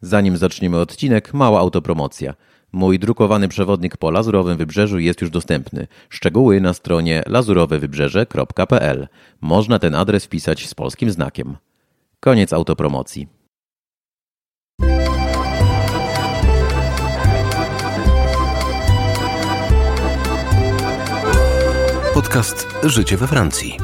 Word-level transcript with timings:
Zanim 0.00 0.36
zaczniemy 0.36 0.78
odcinek, 0.78 1.34
mała 1.34 1.60
autopromocja. 1.60 2.34
Mój 2.72 2.98
drukowany 2.98 3.48
przewodnik 3.48 3.96
po 3.96 4.10
Lazurowym 4.10 4.56
Wybrzeżu 4.56 4.98
jest 4.98 5.20
już 5.20 5.30
dostępny. 5.30 5.86
Szczegóły 6.08 6.60
na 6.60 6.74
stronie 6.74 7.22
lazurowewybrzeże.pl. 7.26 9.08
Można 9.40 9.78
ten 9.78 9.94
adres 9.94 10.24
wpisać 10.24 10.68
z 10.68 10.74
polskim 10.74 11.10
znakiem. 11.10 11.56
Koniec 12.20 12.52
autopromocji. 12.52 13.28
Podcast 22.14 22.68
Życie 22.84 23.16
we 23.16 23.26
Francji. 23.26 23.76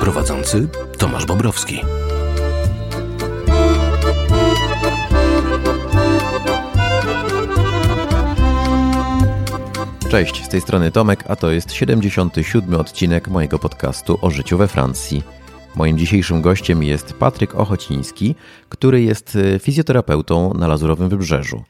Prowadzący 0.00 0.68
Tomasz 0.98 1.26
Bobrowski. 1.26 1.80
Cześć, 10.16 10.44
z 10.44 10.48
tej 10.48 10.60
strony 10.60 10.90
Tomek, 10.90 11.24
a 11.28 11.36
to 11.36 11.50
jest 11.50 11.72
77. 11.72 12.74
odcinek 12.74 13.28
mojego 13.28 13.58
podcastu 13.58 14.18
o 14.22 14.30
życiu 14.30 14.58
we 14.58 14.68
Francji. 14.68 15.22
Moim 15.74 15.98
dzisiejszym 15.98 16.42
gościem 16.42 16.82
jest 16.82 17.12
Patryk 17.12 17.54
Ochociński, 17.54 18.34
który 18.68 19.02
jest 19.02 19.36
e, 19.36 19.58
fizjoterapeutą 19.58 20.54
na 20.54 20.68
Lazurowym 20.68 21.08
Wybrzeżu. 21.08 21.62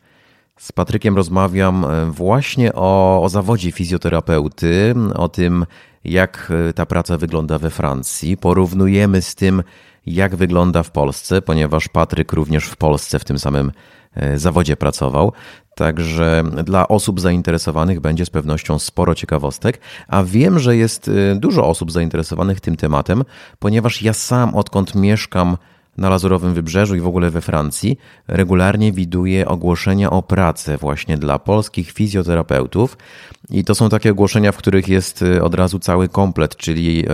Z 0.56 0.72
Patrykiem 0.72 1.16
rozmawiam 1.16 1.84
e, 1.84 2.10
właśnie 2.10 2.72
o, 2.74 3.22
o 3.22 3.28
zawodzie 3.28 3.72
fizjoterapeuty, 3.72 4.94
o 5.14 5.28
tym, 5.28 5.66
jak 6.04 6.52
e, 6.68 6.72
ta 6.72 6.86
praca 6.86 7.18
wygląda 7.18 7.58
we 7.58 7.70
Francji. 7.70 8.36
Porównujemy 8.36 9.22
z 9.22 9.34
tym, 9.34 9.62
jak 10.06 10.36
wygląda 10.36 10.82
w 10.82 10.90
Polsce, 10.90 11.42
ponieważ 11.42 11.88
Patryk 11.88 12.32
również 12.32 12.64
w 12.64 12.76
Polsce 12.76 13.18
w 13.18 13.24
tym 13.24 13.38
samym 13.38 13.72
zawodzie 14.34 14.76
pracował. 14.76 15.32
Także 15.74 16.42
dla 16.64 16.88
osób 16.88 17.20
zainteresowanych 17.20 18.00
będzie 18.00 18.26
z 18.26 18.30
pewnością 18.30 18.78
sporo 18.78 19.14
ciekawostek, 19.14 19.80
a 20.08 20.24
wiem, 20.24 20.58
że 20.58 20.76
jest 20.76 21.10
dużo 21.34 21.66
osób 21.66 21.92
zainteresowanych 21.92 22.60
tym 22.60 22.76
tematem, 22.76 23.24
ponieważ 23.58 24.02
ja 24.02 24.12
sam 24.12 24.54
odkąd 24.54 24.94
mieszkam 24.94 25.56
na 25.98 26.08
Lazurowym 26.08 26.54
Wybrzeżu 26.54 26.96
i 26.96 27.00
w 27.00 27.06
ogóle 27.06 27.30
we 27.30 27.40
Francji 27.40 27.98
regularnie 28.28 28.92
widuję 28.92 29.48
ogłoszenia 29.48 30.10
o 30.10 30.22
pracę 30.22 30.76
właśnie 30.76 31.18
dla 31.18 31.38
polskich 31.38 31.90
fizjoterapeutów. 31.90 32.98
I 33.50 33.64
to 33.64 33.74
są 33.74 33.88
takie 33.88 34.10
ogłoszenia, 34.10 34.52
w 34.52 34.56
których 34.56 34.88
jest 34.88 35.24
od 35.42 35.54
razu 35.54 35.78
cały 35.78 36.08
komplet, 36.08 36.56
czyli 36.56 37.04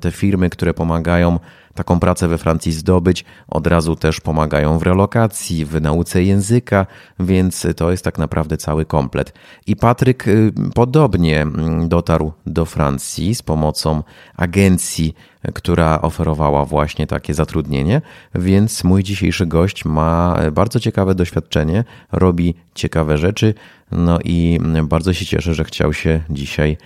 te 0.00 0.10
firmy, 0.10 0.50
które 0.50 0.74
pomagają 0.74 1.38
taką 1.74 2.00
pracę 2.00 2.28
we 2.28 2.38
Francji 2.38 2.72
zdobyć, 2.72 3.24
od 3.48 3.66
razu 3.66 3.96
też 3.96 4.20
pomagają 4.20 4.78
w 4.78 4.82
relokacji, 4.82 5.64
w 5.64 5.80
nauce 5.80 6.22
języka, 6.22 6.86
więc 7.20 7.66
to 7.76 7.90
jest 7.90 8.04
tak 8.04 8.18
naprawdę 8.18 8.56
cały 8.56 8.84
komplet. 8.84 9.32
I 9.66 9.76
Patryk 9.76 10.28
y, 10.28 10.52
podobnie 10.74 11.46
dotarł 11.84 12.32
do 12.46 12.64
Francji 12.64 13.34
z 13.34 13.42
pomocą 13.42 14.02
agencji, 14.36 15.14
która 15.54 16.00
oferowała 16.02 16.64
właśnie 16.64 17.06
takie 17.06 17.34
zatrudnienie, 17.34 18.02
więc 18.34 18.84
mój 18.84 19.02
dzisiejszy 19.02 19.46
gość 19.46 19.84
ma 19.84 20.38
bardzo 20.52 20.80
ciekawe 20.80 21.14
doświadczenie, 21.14 21.84
robi 22.12 22.54
ciekawe 22.74 23.18
rzeczy, 23.18 23.54
no 23.92 24.18
i 24.24 24.60
bardzo 24.82 25.12
się 25.12 25.26
cieszę, 25.26 25.54
że 25.54 25.64
chciał 25.64 25.92
się 25.92 26.22
dzisiaj 26.30 26.76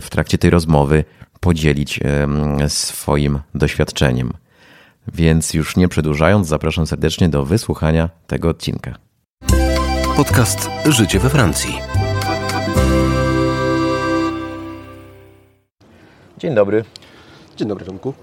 w 0.00 0.06
trakcie 0.10 0.38
tej 0.38 0.50
rozmowy 0.50 1.04
podzielić 1.40 2.00
swoim 2.68 3.38
doświadczeniem. 3.54 4.32
Więc 5.14 5.54
już 5.54 5.76
nie 5.76 5.88
przedłużając, 5.88 6.48
zapraszam 6.48 6.86
serdecznie 6.86 7.28
do 7.28 7.44
wysłuchania 7.44 8.10
tego 8.26 8.48
odcinka. 8.48 8.94
Podcast 10.16 10.70
Życie 10.86 11.18
we 11.18 11.30
Francji. 11.30 11.78
Dzień 16.38 16.54
dobry. 16.54 16.84
Dzień 17.56 17.68
dobry, 17.68 17.84
Tomku. 17.84 18.14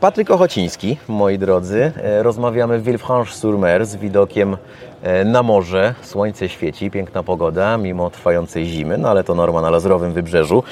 Patryk 0.00 0.30
Ochociński, 0.30 0.96
moi 1.08 1.38
drodzy. 1.38 1.92
E, 1.96 2.22
rozmawiamy 2.22 2.78
w 2.78 2.84
Villefranche-sur-Mer 2.84 3.86
z 3.86 3.96
widokiem 3.96 4.56
e, 5.02 5.24
na 5.24 5.42
morze. 5.42 5.94
Słońce 6.02 6.48
świeci, 6.48 6.90
piękna 6.90 7.22
pogoda, 7.22 7.78
mimo 7.78 8.10
trwającej 8.10 8.66
zimy, 8.66 8.98
no 8.98 9.08
ale 9.08 9.24
to 9.24 9.34
norma 9.34 9.60
na 9.60 9.70
Lazurowym 9.70 10.12
Wybrzeżu. 10.12 10.62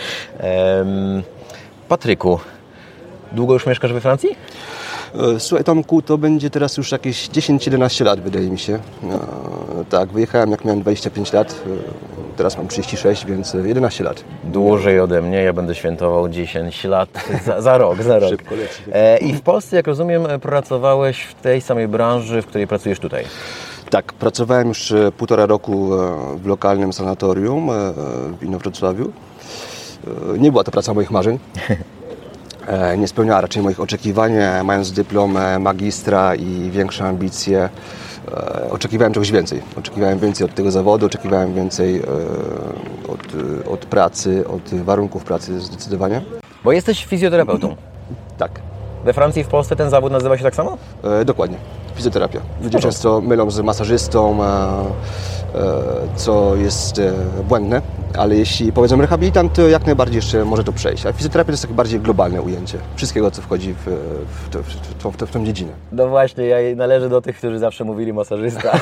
Patryku, 1.89 2.41
długo 3.33 3.53
już 3.53 3.67
mieszkasz 3.67 3.93
we 3.93 4.01
Francji? 4.01 4.37
E, 5.37 5.41
słuchaj 5.41 5.65
Tomku, 5.65 6.03
to 6.03 6.19
będzie 6.19 6.51
teraz 6.51 6.77
już 6.77 6.93
jakieś 6.93 7.29
10-11 7.29 8.05
lat 8.05 8.21
wydaje 8.21 8.51
mi 8.51 8.59
się. 8.59 8.79
tak, 9.91 10.09
wyjechałem 10.09 10.51
jak 10.51 10.65
miałem 10.65 10.81
25 10.81 11.33
lat, 11.33 11.63
teraz 12.37 12.57
mam 12.57 12.69
36, 12.69 13.27
więc 13.27 13.55
11 13.65 14.05
lat. 14.05 14.25
Dłużej 14.45 15.01
ode 15.01 15.23
mnie, 15.23 15.43
ja 15.43 15.53
będę 15.53 15.75
świętował 15.75 16.29
10 16.29 16.85
lat 16.85 17.09
za, 17.47 17.61
za 17.61 17.79
rok, 17.79 18.03
za 18.03 18.19
rok. 18.19 18.31
Szybko 18.31 18.55
leci. 18.55 18.83
E, 18.93 19.19
I 19.19 19.33
w 19.33 19.41
Polsce, 19.41 19.77
jak 19.77 19.87
rozumiem, 19.87 20.27
pracowałeś 20.43 21.23
w 21.23 21.35
tej 21.35 21.61
samej 21.61 21.89
branży, 21.89 22.43
w 22.43 22.47
której 22.47 22.67
pracujesz 22.67 22.99
tutaj. 22.99 23.25
Tak, 23.91 24.13
pracowałem 24.13 24.69
już 24.69 24.93
e, 24.93 25.13
półtora 25.13 25.47
roku 25.47 25.95
e, 25.95 26.39
w 26.39 26.47
lokalnym 26.47 26.93
sanatorium 26.93 27.71
w 28.41 28.43
Inowrocławiu. 28.43 29.13
Nie 30.39 30.51
była 30.51 30.65
to 30.65 30.71
praca 30.71 30.95
moich 30.95 31.11
marzeń. 31.11 31.39
Nie 32.99 33.09
spełniała 33.09 33.41
raczej 33.41 33.63
moich 33.63 33.81
oczekiwań, 33.81 34.33
mając 34.65 34.93
dyplom 34.93 35.39
magistra 35.59 36.35
i 36.35 36.71
większe 36.71 37.05
ambicje 37.05 37.69
E, 37.69 38.02
oczekiwałem 38.71 39.13
czegoś 39.13 39.33
więcej. 39.33 39.63
Oczekiwałem 39.79 40.19
więcej 40.19 40.45
od 40.45 40.55
tego 40.55 40.71
zawodu, 40.71 41.07
oczekiwałem 41.07 41.55
więcej 41.55 41.97
e, 41.97 42.03
od, 43.09 43.21
od 43.73 43.87
pracy, 43.87 44.45
od 44.49 44.75
warunków 44.75 45.25
pracy 45.25 45.61
zdecydowanie. 45.61 46.23
Bo 46.65 46.73
jesteś 46.73 47.05
fizjoterapeutą. 47.05 47.77
Tak. 48.39 48.61
We 49.05 49.13
Francji 49.13 49.43
i 49.43 49.45
w 49.45 49.49
Polsce 49.49 49.77
ten 49.77 49.91
zawód 49.91 50.13
nazywa 50.13 50.39
się 50.39 50.45
tak 50.45 50.55
samo? 50.55 50.79
E, 51.05 51.25
dokładnie. 51.25 51.57
Fizjoterapia. 51.95 52.41
Ludzie 52.63 52.79
często 52.79 53.21
mylą 53.21 53.51
z 53.51 53.61
masażystą, 53.61 54.45
e, 54.45 54.83
co 56.17 56.57
jest 56.57 56.99
e, 56.99 57.13
błędne 57.49 57.83
ale 58.19 58.37
jeśli 58.37 58.73
powiedzmy 58.73 59.03
rehabilitant, 59.03 59.53
to 59.53 59.69
jak 59.69 59.87
najbardziej 59.87 60.17
jeszcze 60.17 60.45
może 60.45 60.65
to 60.65 60.73
przejść. 60.73 61.07
A 61.07 61.13
fizjoterapia 61.13 61.47
to 61.47 61.53
jest 61.53 61.63
takie 61.63 61.75
bardziej 61.75 62.01
globalne 62.01 62.43
ujęcie 62.43 62.79
wszystkiego, 62.97 63.31
co 63.31 63.43
wchodzi 63.43 63.75
w, 63.75 63.85
w, 63.85 64.63
w, 64.99 65.17
to, 65.19 65.27
w 65.27 65.31
tą 65.31 65.47
dziedzinę. 65.47 65.73
No 65.93 66.09
właśnie, 66.09 66.45
ja 66.45 66.77
należę 66.77 67.09
do 67.09 67.21
tych, 67.21 67.37
którzy 67.37 67.59
zawsze 67.59 67.85
mówili 67.85 68.13
masażysta. 68.13 68.73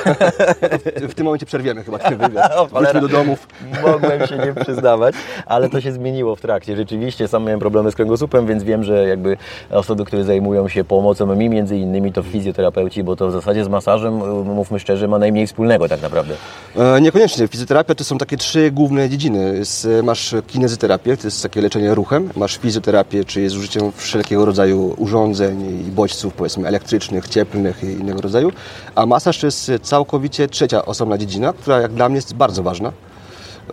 w 1.11 1.15
tym 1.15 1.25
momencie 1.25 1.47
przerwiemy 1.47 1.85
chyba 1.85 1.99
ten 1.99 2.19
wywiad. 2.19 2.53
Wróćmy 2.73 3.01
do 3.01 3.09
domów. 3.09 3.49
Mogłem 3.83 4.27
się 4.27 4.39
nie 4.39 4.55
przyznawać, 4.65 5.15
ale 5.47 5.69
to 5.69 5.81
się 5.81 5.93
zmieniło 5.93 6.37
w 6.37 6.41
trakcie. 6.41 6.77
Rzeczywiście 6.77 7.29
sam 7.29 7.45
miałem 7.45 7.61
problemy 7.61 7.91
z 7.91 7.95
kręgosłupem, 7.95 8.47
więc 8.47 8.63
wiem, 8.63 8.85
że 8.85 9.09
jakby 9.09 9.37
osoby, 9.71 10.05
które 10.05 10.25
zajmują 10.25 10.69
się 10.69 10.85
pomocą 10.85 11.37
mi 11.37 11.49
między 11.49 11.77
innymi 11.77 12.13
to 12.13 12.23
fizjoterapeuci, 12.23 13.05
bo 13.05 13.17
to 13.17 13.29
w 13.29 13.33
zasadzie 13.33 13.65
z 13.65 13.69
masażem, 13.69 14.15
mówmy 14.45 14.81
szczerze, 14.81 15.09
ma 15.09 15.19
najmniej 15.19 15.47
wspólnego 15.47 15.89
tak 15.89 16.03
naprawdę. 16.03 16.35
E, 16.77 17.01
niekoniecznie. 17.01 17.49
Fizjoterapia 17.49 17.95
to 17.95 18.05
są 18.05 18.19
takie 18.19 18.37
trzy 18.37 18.71
główne 18.71 19.09
dziedziny 19.09 19.20
dziedziny. 19.21 19.63
Masz 20.03 20.35
kinezyterapię, 20.47 21.17
to 21.17 21.27
jest 21.27 21.43
takie 21.43 21.61
leczenie 21.61 21.95
ruchem, 21.95 22.31
masz 22.37 22.57
fizjoterapię, 22.57 23.25
czyli 23.25 23.49
z 23.49 23.57
użyciem 23.57 23.93
wszelkiego 23.93 24.45
rodzaju 24.45 24.95
urządzeń 24.99 25.87
i 25.87 25.91
bodźców, 25.91 26.35
powiedzmy 26.35 26.69
elektrycznych, 26.69 27.29
cieplnych 27.29 27.85
i 27.85 27.87
innego 27.87 28.21
rodzaju, 28.21 28.53
a 28.95 29.07
masaż 29.07 29.39
to 29.39 29.47
jest 29.47 29.73
całkowicie 29.83 30.49
trzecia 30.49 30.85
osobna 30.85 31.19
dziedzina, 31.19 31.53
która 31.53 31.81
jak 31.81 31.93
dla 31.93 32.09
mnie 32.09 32.17
jest 32.17 32.35
bardzo 32.35 32.63
ważna. 32.63 32.93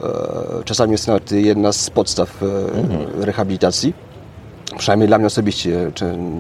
E, 0.02 0.64
czasami 0.66 0.92
jest 0.92 1.08
nawet 1.08 1.32
jedna 1.32 1.72
z 1.72 1.90
podstaw 1.90 2.44
e, 2.44 2.46
mhm. 2.80 3.24
rehabilitacji. 3.24 3.94
Przynajmniej 4.78 5.08
dla 5.08 5.18
mnie 5.18 5.28
osobiście 5.28 5.92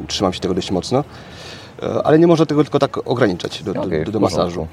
trzymam 0.07 0.33
się 0.33 0.39
tego 0.39 0.53
dość 0.53 0.71
mocno. 0.71 1.03
E, 1.83 2.03
ale 2.03 2.19
nie 2.19 2.27
można 2.27 2.45
tego 2.45 2.63
tylko 2.63 2.79
tak 2.79 2.97
ograniczać 3.07 3.63
do, 3.63 3.71
okay, 3.71 4.05
do, 4.05 4.11
do 4.11 4.19
masażu. 4.19 4.67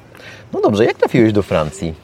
No 0.53 0.61
dobrze, 0.61 0.85
jak 0.85 0.97
trafiłeś 0.97 1.33
do 1.33 1.43
Francji? 1.43 1.95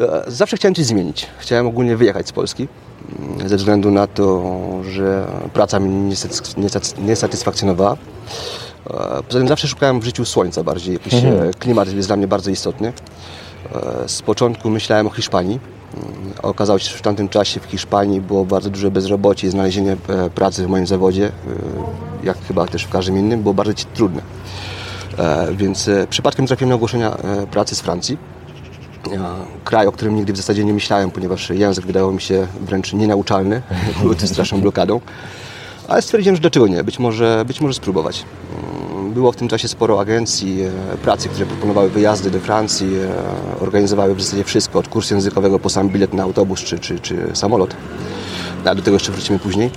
E, 0.00 0.22
zawsze 0.26 0.56
chciałem 0.56 0.74
coś 0.74 0.84
zmienić. 0.84 1.26
Chciałem 1.38 1.66
ogólnie 1.66 1.96
wyjechać 1.96 2.28
z 2.28 2.32
Polski 2.32 2.68
mm, 3.18 3.48
ze 3.48 3.56
względu 3.56 3.90
na 3.90 4.06
to, 4.06 4.42
że 4.90 5.26
praca 5.52 5.80
mnie 5.80 6.14
nie 6.98 7.16
satysfakcjonowała. 7.16 7.92
E, 7.92 7.96
poza 9.22 9.38
tym 9.38 9.48
zawsze 9.48 9.68
szukałem 9.68 10.00
w 10.00 10.04
życiu 10.04 10.24
słońca 10.24 10.64
bardziej. 10.64 10.92
Jakiś 10.92 11.14
mhm. 11.14 11.48
E, 11.48 11.50
klimat 11.50 11.92
jest 11.92 12.08
dla 12.08 12.16
mnie 12.16 12.28
bardzo 12.28 12.50
istotny. 12.50 12.92
Z 14.06 14.22
początku 14.22 14.70
myślałem 14.70 15.06
o 15.06 15.10
Hiszpanii. 15.10 15.60
Mm, 15.94 16.32
okazało 16.42 16.78
się, 16.78 16.90
że 16.90 16.98
w 16.98 17.02
tamtym 17.02 17.28
czasie 17.28 17.60
w 17.60 17.64
Hiszpanii 17.64 18.20
było 18.20 18.44
bardzo 18.44 18.70
duże 18.70 18.90
bezrobocie 18.90 19.46
i 19.46 19.50
znalezienie 19.50 19.96
pracy 20.34 20.66
w 20.66 20.68
moim 20.68 20.86
zawodzie, 20.86 21.32
jak 22.24 22.38
chyba 22.48 22.66
też 22.66 22.84
w 22.84 22.88
każdym 22.88 23.18
innym, 23.18 23.42
było 23.42 23.54
bardzo 23.54 23.72
trudne. 23.94 24.22
Więc 25.52 25.90
przypadkiem 26.10 26.46
trafiłem 26.46 26.68
na 26.68 26.74
ogłoszenia 26.74 27.16
pracy 27.50 27.74
z 27.74 27.80
Francji 27.80 28.18
kraj, 29.64 29.86
o 29.86 29.92
którym 29.92 30.14
nigdy 30.14 30.32
w 30.32 30.36
zasadzie 30.36 30.64
nie 30.64 30.72
myślałem, 30.72 31.10
ponieważ 31.10 31.50
język 31.50 31.86
wydawał 31.86 32.12
mi 32.12 32.20
się 32.20 32.46
wręcz 32.60 32.92
nienauczalny, 32.92 33.62
był 34.02 34.14
straszną 34.14 34.60
blokadą. 34.60 35.00
Ale 35.88 36.02
stwierdziłem, 36.02 36.36
że 36.36 36.42
dlaczego 36.42 36.68
nie, 36.68 36.84
być 36.84 36.98
może, 36.98 37.44
być 37.46 37.60
może 37.60 37.74
spróbować. 37.74 38.24
Mm, 38.94 39.12
było 39.12 39.32
w 39.32 39.36
tym 39.36 39.48
czasie 39.48 39.68
sporo 39.68 40.00
agencji 40.00 40.58
pracy, 41.02 41.28
które 41.28 41.46
proponowały 41.46 41.90
wyjazdy 41.90 42.30
do 42.30 42.40
Francji, 42.40 42.88
organizowały 43.60 44.14
w 44.14 44.22
zasadzie 44.22 44.44
wszystko, 44.44 44.78
od 44.78 44.88
kursu 44.88 45.14
językowego 45.14 45.58
po 45.58 45.70
sam 45.70 45.88
bilet 45.88 46.14
na 46.14 46.22
autobus 46.22 46.60
czy, 46.60 46.78
czy, 46.78 46.98
czy 46.98 47.30
samolot. 47.34 47.76
A 48.64 48.74
do 48.74 48.82
tego 48.82 48.94
jeszcze 48.94 49.12
wrócimy 49.12 49.38
później. 49.38 49.70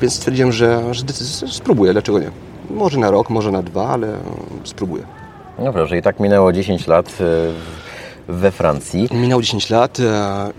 Więc 0.00 0.14
stwierdziłem, 0.14 0.52
że, 0.52 0.94
że 0.94 1.04
spróbuję, 1.48 1.92
dlaczego 1.92 2.18
nie. 2.18 2.30
Może 2.70 2.98
na 2.98 3.10
rok, 3.10 3.30
może 3.30 3.52
na 3.52 3.62
dwa, 3.62 3.88
ale 3.88 4.18
spróbuję. 4.64 5.02
No 5.58 5.72
proszę, 5.72 5.98
i 5.98 6.02
tak 6.02 6.20
minęło 6.20 6.52
10 6.52 6.86
lat 6.86 7.18
we 8.32 8.50
Francji. 8.50 9.08
Minęło 9.12 9.42
10 9.42 9.70
lat 9.70 9.98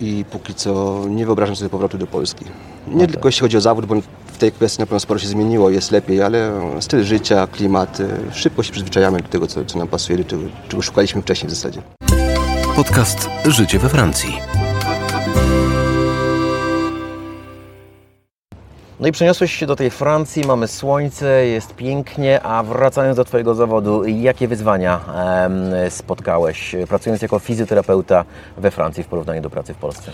i 0.01 0.25
póki 0.31 0.53
co 0.53 1.01
nie 1.09 1.25
wyobrażam 1.25 1.55
sobie 1.55 1.69
powrotu 1.69 1.97
do 1.97 2.07
Polski. 2.07 2.45
Nie 2.87 3.07
tylko 3.07 3.27
jeśli 3.27 3.41
chodzi 3.41 3.57
o 3.57 3.61
zawód, 3.61 3.85
bo 3.85 3.95
w 4.33 4.37
tej 4.37 4.51
kwestii 4.51 4.79
na 4.79 4.85
pewno 4.85 4.99
sporo 4.99 5.19
się 5.19 5.27
zmieniło, 5.27 5.69
jest 5.69 5.91
lepiej, 5.91 6.21
ale 6.21 6.51
styl 6.79 7.03
życia, 7.03 7.47
klimat, 7.47 7.97
szybko 8.31 8.63
się 8.63 8.71
przyzwyczajamy 8.71 9.21
do 9.21 9.27
tego, 9.27 9.47
co, 9.47 9.65
co 9.65 9.79
nam 9.79 9.87
pasuje, 9.87 10.17
do 10.17 10.23
tego, 10.23 10.43
czego 10.69 10.81
szukaliśmy 10.81 11.21
wcześniej 11.21 11.49
w 11.49 11.53
zasadzie. 11.53 11.81
Podcast 12.75 13.29
Życie 13.45 13.79
we 13.79 13.89
Francji. 13.89 14.62
No 19.03 19.09
i 19.09 19.11
przeniosłeś 19.11 19.53
się 19.53 19.65
do 19.65 19.75
tej 19.75 19.89
Francji, 19.89 20.43
mamy 20.47 20.67
słońce, 20.67 21.45
jest 21.45 21.75
pięknie, 21.75 22.41
a 22.41 22.63
wracając 22.63 23.17
do 23.17 23.25
Twojego 23.25 23.55
zawodu, 23.55 24.05
jakie 24.05 24.47
wyzwania 24.47 24.99
spotkałeś 25.89 26.75
pracując 26.87 27.21
jako 27.21 27.39
fizjoterapeuta 27.39 28.25
we 28.57 28.71
Francji 28.71 29.03
w 29.03 29.07
porównaniu 29.07 29.41
do 29.41 29.49
pracy 29.49 29.73
w 29.73 29.77
Polsce? 29.77 30.11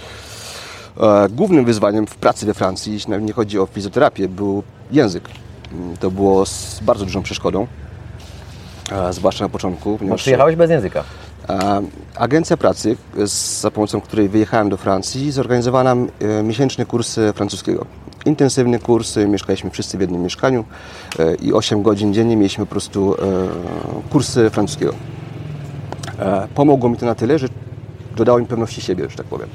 E, 1.01 1.29
głównym 1.29 1.65
wyzwaniem 1.65 2.07
w 2.07 2.15
pracy 2.15 2.45
we 2.45 2.53
Francji, 2.53 2.93
jeśli 2.93 3.13
nie 3.21 3.33
chodzi 3.33 3.59
o 3.59 3.65
fizjoterapię, 3.65 4.27
był 4.27 4.63
język. 4.91 5.29
To 5.99 6.11
było 6.11 6.45
z 6.45 6.79
bardzo 6.81 7.05
dużą 7.05 7.23
przeszkodą, 7.23 7.67
e, 8.91 9.13
zwłaszcza 9.13 9.45
na 9.45 9.49
początku. 9.49 9.97
Ponieważ... 9.97 10.21
Przyjechałeś 10.21 10.55
bez 10.55 10.71
języka? 10.71 11.03
E, 11.49 11.81
agencja 12.15 12.57
pracy, 12.57 12.97
za 13.61 13.71
pomocą 13.71 14.01
której 14.01 14.29
wyjechałem 14.29 14.69
do 14.69 14.77
Francji, 14.77 15.31
zorganizowała 15.31 15.83
nam 15.83 16.07
miesięczny 16.43 16.85
kurs 16.85 17.19
francuskiego 17.35 17.85
intensywny 18.25 18.79
kurs, 18.79 19.15
mieszkaliśmy 19.27 19.69
wszyscy 19.69 19.97
w 19.97 20.01
jednym 20.01 20.23
mieszkaniu 20.23 20.65
e, 21.19 21.35
i 21.35 21.53
8 21.53 21.81
godzin 21.81 22.13
dziennie 22.13 22.37
mieliśmy 22.37 22.65
po 22.65 22.71
prostu 22.71 23.15
e, 23.15 24.09
kurs 24.09 24.37
francuskiego. 24.51 24.93
E, 26.19 26.47
pomogło 26.55 26.89
mi 26.89 26.97
to 26.97 27.05
na 27.05 27.15
tyle, 27.15 27.39
że 27.39 27.47
dodało 28.15 28.39
mi 28.39 28.45
pewności 28.45 28.81
siebie, 28.81 29.09
że 29.09 29.17
tak 29.17 29.25
powiem. 29.25 29.49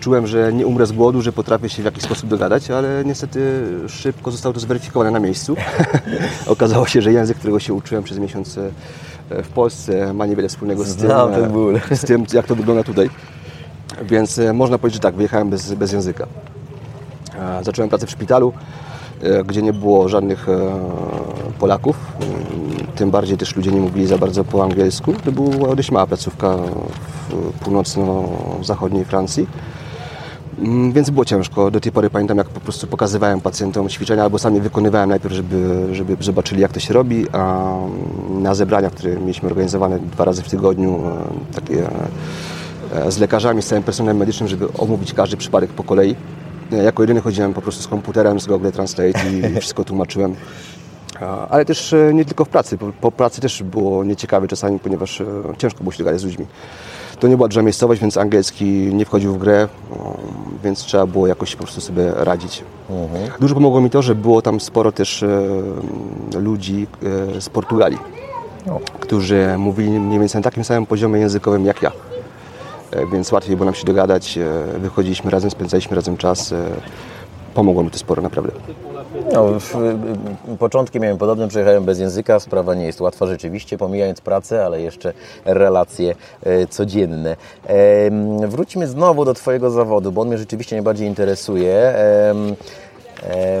Czułem, 0.00 0.26
że 0.26 0.52
nie 0.52 0.66
umrę 0.66 0.86
z 0.86 0.92
głodu, 0.92 1.22
że 1.22 1.32
potrafię 1.32 1.68
się 1.68 1.82
w 1.82 1.84
jakiś 1.84 2.02
sposób 2.02 2.30
dogadać, 2.30 2.70
ale 2.70 3.02
niestety 3.04 3.62
szybko 3.88 4.30
zostało 4.30 4.52
to 4.52 4.60
zweryfikowane 4.60 5.10
na 5.10 5.20
miejscu. 5.20 5.56
Okazało 6.46 6.86
się, 6.86 7.02
że 7.02 7.12
język, 7.12 7.38
którego 7.38 7.60
się 7.60 7.74
uczyłem 7.74 8.04
przez 8.04 8.18
miesiąc 8.18 8.58
w 9.30 9.48
Polsce 9.48 10.12
ma 10.14 10.26
niewiele 10.26 10.48
wspólnego 10.48 10.84
z 10.84 10.96
tym, 10.96 11.10
z 11.90 12.00
tym 12.00 12.26
jak 12.32 12.46
to 12.46 12.54
wygląda 12.54 12.84
tutaj. 12.84 13.10
Więc 14.02 14.40
można 14.54 14.78
powiedzieć, 14.78 14.94
że 14.94 15.00
tak, 15.00 15.14
wyjechałem 15.14 15.50
bez, 15.50 15.74
bez 15.74 15.92
języka. 15.92 16.26
E, 17.38 17.64
zacząłem 17.64 17.88
pracę 17.88 18.06
w 18.06 18.10
szpitalu, 18.10 18.52
e, 19.22 19.44
gdzie 19.44 19.62
nie 19.62 19.72
było 19.72 20.08
żadnych 20.08 20.48
e, 20.48 20.58
Polaków. 21.58 21.96
Tym 22.96 23.10
bardziej 23.10 23.36
też 23.36 23.56
ludzie 23.56 23.72
nie 23.72 23.80
mówili 23.80 24.06
za 24.06 24.18
bardzo 24.18 24.44
po 24.44 24.64
angielsku. 24.64 25.14
To 25.24 25.32
była 25.32 25.76
dość 25.76 25.90
mała 25.90 26.06
placówka 26.06 26.56
w 27.28 27.58
północno-zachodniej 27.64 29.04
Francji. 29.04 29.46
Mm, 30.58 30.92
więc 30.92 31.10
było 31.10 31.24
ciężko. 31.24 31.70
Do 31.70 31.80
tej 31.80 31.92
pory 31.92 32.10
pamiętam, 32.10 32.38
jak 32.38 32.48
po 32.48 32.60
prostu 32.60 32.86
pokazywałem 32.86 33.40
pacjentom 33.40 33.88
ćwiczenia, 33.88 34.22
albo 34.22 34.38
sami 34.38 34.60
wykonywałem 34.60 35.08
najpierw, 35.08 35.34
żeby, 35.34 35.88
żeby 35.92 36.16
zobaczyli, 36.20 36.60
jak 36.60 36.72
to 36.72 36.80
się 36.80 36.94
robi, 36.94 37.26
a 37.32 37.72
na 38.30 38.54
zebraniach, 38.54 38.92
które 38.92 39.16
mieliśmy 39.16 39.48
organizowane 39.48 39.98
dwa 39.98 40.24
razy 40.24 40.42
w 40.42 40.48
tygodniu, 40.48 41.00
takie 41.54 41.82
z 43.08 43.18
lekarzami, 43.18 43.62
z 43.62 43.66
całym 43.66 43.84
personelem 43.84 44.16
medycznym, 44.16 44.48
żeby 44.48 44.72
omówić 44.72 45.14
każdy 45.14 45.36
przypadek 45.36 45.70
po 45.70 45.84
kolei, 45.84 46.16
jako 46.70 47.02
jedyny 47.02 47.20
chodziłem 47.20 47.54
po 47.54 47.62
prostu 47.62 47.82
z 47.82 47.88
komputerem, 47.88 48.40
z 48.40 48.46
Google 48.46 48.70
Translate 48.70 49.20
i 49.30 49.42
wszystko 49.60 49.84
tłumaczyłem. 49.84 50.36
Ale 51.50 51.64
też 51.64 51.92
e, 51.92 52.14
nie 52.14 52.24
tylko 52.24 52.44
w 52.44 52.48
pracy. 52.48 52.78
Po, 53.00 53.12
pracy 53.12 53.40
też 53.40 53.62
było 53.62 54.04
nieciekawe 54.04 54.48
czasami, 54.48 54.78
ponieważ 54.78 55.20
e, 55.20 55.24
ciężko 55.58 55.80
było 55.80 55.92
się 55.92 55.98
dogadać 55.98 56.20
z 56.20 56.24
ludźmi. 56.24 56.46
To 57.20 57.28
nie 57.28 57.36
była 57.36 57.48
duża 57.48 57.62
miejscowość, 57.62 58.00
więc 58.00 58.16
angielski 58.16 58.64
nie 58.94 59.04
wchodził 59.04 59.34
w 59.34 59.38
grę, 59.38 59.68
więc 60.64 60.78
trzeba 60.78 61.06
było 61.06 61.26
jakoś 61.26 61.56
po 61.56 61.62
prostu 61.62 61.80
sobie 61.80 62.12
radzić. 62.16 62.64
Mhm. 62.90 63.30
Dużo 63.40 63.54
pomogło 63.54 63.80
mi 63.80 63.90
to, 63.90 64.02
że 64.02 64.14
było 64.14 64.42
tam 64.42 64.60
sporo 64.60 64.92
też 64.92 65.22
e, 65.22 65.28
ludzi 66.40 66.86
z 67.40 67.48
Portugalii, 67.48 67.98
którzy 69.00 69.54
mówili 69.58 69.90
mniej 69.90 70.18
więcej 70.18 70.38
na 70.38 70.42
takim 70.42 70.64
samym 70.64 70.86
poziomie 70.86 71.20
językowym 71.20 71.64
jak 71.64 71.82
ja. 71.82 71.92
E, 72.90 73.06
więc 73.06 73.32
łatwiej 73.32 73.56
było 73.56 73.64
nam 73.64 73.74
się 73.74 73.84
dogadać. 73.84 74.38
E, 74.38 74.78
wychodziliśmy 74.78 75.30
razem, 75.30 75.50
spędzaliśmy 75.50 75.96
razem 75.96 76.16
czas. 76.16 76.52
E, 76.52 76.64
pomogło 77.54 77.82
mi 77.82 77.90
to 77.90 77.98
sporo, 77.98 78.22
naprawdę. 78.22 78.52
No, 79.32 79.46
początki 80.58 81.00
miałem 81.00 81.18
podobne, 81.18 81.48
przyjechałem 81.48 81.84
bez 81.84 81.98
języka, 81.98 82.40
sprawa 82.40 82.74
nie 82.74 82.84
jest 82.84 83.00
łatwa 83.00 83.26
rzeczywiście, 83.26 83.78
pomijając 83.78 84.20
pracę, 84.20 84.64
ale 84.64 84.82
jeszcze 84.82 85.12
relacje 85.44 86.14
codzienne. 86.70 87.36
Wróćmy 88.48 88.86
znowu 88.86 89.24
do 89.24 89.34
Twojego 89.34 89.70
zawodu, 89.70 90.12
bo 90.12 90.20
on 90.20 90.28
mnie 90.28 90.38
rzeczywiście 90.38 90.76
najbardziej 90.76 91.08
interesuje. 91.08 91.94
E, 93.22 93.58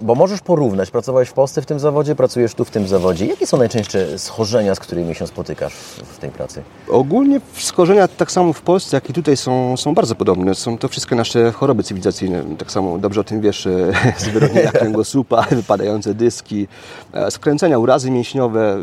bo 0.00 0.14
możesz 0.14 0.40
porównać, 0.40 0.90
pracowałeś 0.90 1.28
w 1.28 1.32
Polsce 1.32 1.62
w 1.62 1.66
tym 1.66 1.80
zawodzie, 1.80 2.14
pracujesz 2.14 2.54
tu 2.54 2.64
w 2.64 2.70
tym 2.70 2.88
zawodzie. 2.88 3.26
Jakie 3.26 3.46
są 3.46 3.56
najczęstsze 3.56 4.18
schorzenia, 4.18 4.74
z 4.74 4.80
którymi 4.80 5.14
się 5.14 5.26
spotykasz 5.26 5.72
w 6.14 6.18
tej 6.18 6.30
pracy? 6.30 6.62
Ogólnie 6.88 7.40
schorzenia 7.54 8.08
tak 8.08 8.32
samo 8.32 8.52
w 8.52 8.62
Polsce, 8.62 8.96
jak 8.96 9.10
i 9.10 9.12
tutaj 9.12 9.36
są, 9.36 9.76
są 9.76 9.94
bardzo 9.94 10.14
podobne. 10.14 10.54
Są 10.54 10.78
to 10.78 10.88
wszystkie 10.88 11.16
nasze 11.16 11.52
choroby 11.52 11.82
cywilizacyjne. 11.82 12.44
Tak 12.58 12.72
samo 12.72 12.98
dobrze 12.98 13.20
o 13.20 13.24
tym 13.24 13.40
wiesz, 13.40 13.66
e, 13.66 13.92
zwyrodnienia 14.18 14.72
kręgosłupa, 14.72 15.42
wypadające 15.50 16.14
dyski, 16.14 16.68
e, 17.12 17.30
skręcenia, 17.30 17.78
urazy 17.78 18.10
mięśniowe. 18.10 18.76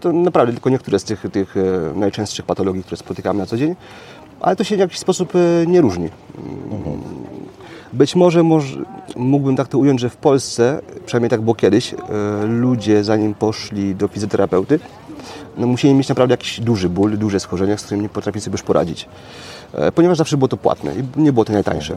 To 0.00 0.12
naprawdę 0.12 0.52
tylko 0.52 0.70
niektóre 0.70 0.98
z 0.98 1.04
tych, 1.04 1.24
tych 1.32 1.56
e, 1.56 1.60
najczęstszych 1.98 2.44
patologii, 2.44 2.82
które 2.82 2.96
spotykamy 2.96 3.38
na 3.38 3.46
co 3.46 3.56
dzień. 3.56 3.76
Ale 4.40 4.56
to 4.56 4.64
się 4.64 4.76
w 4.76 4.78
jakiś 4.78 4.98
sposób 4.98 5.32
nie 5.66 5.80
różni. 5.80 6.08
Mhm. 6.70 7.02
Być 7.92 8.16
może, 8.16 8.42
mógłbym 9.16 9.56
tak 9.56 9.68
to 9.68 9.78
ująć, 9.78 10.00
że 10.00 10.10
w 10.10 10.16
Polsce, 10.16 10.80
przynajmniej 11.06 11.30
tak 11.30 11.40
było 11.40 11.54
kiedyś, 11.54 11.94
e, 11.94 11.96
ludzie 12.46 13.04
zanim 13.04 13.34
poszli 13.34 13.94
do 13.94 14.08
fizjoterapeuty, 14.08 14.80
no 15.58 15.66
musieli 15.66 15.94
mieć 15.94 16.08
naprawdę 16.08 16.32
jakiś 16.32 16.60
duży 16.60 16.88
ból, 16.88 17.18
duże 17.18 17.40
schorzenia, 17.40 17.76
z 17.76 17.82
którymi 17.82 18.02
nie 18.02 18.08
potrafili 18.08 18.42
sobie 18.42 18.54
już 18.54 18.62
poradzić. 18.62 19.08
E, 19.74 19.92
ponieważ 19.92 20.18
zawsze 20.18 20.36
było 20.36 20.48
to 20.48 20.56
płatne 20.56 20.94
i 20.94 21.20
nie 21.20 21.32
było 21.32 21.44
to 21.44 21.52
najtańsze. 21.52 21.96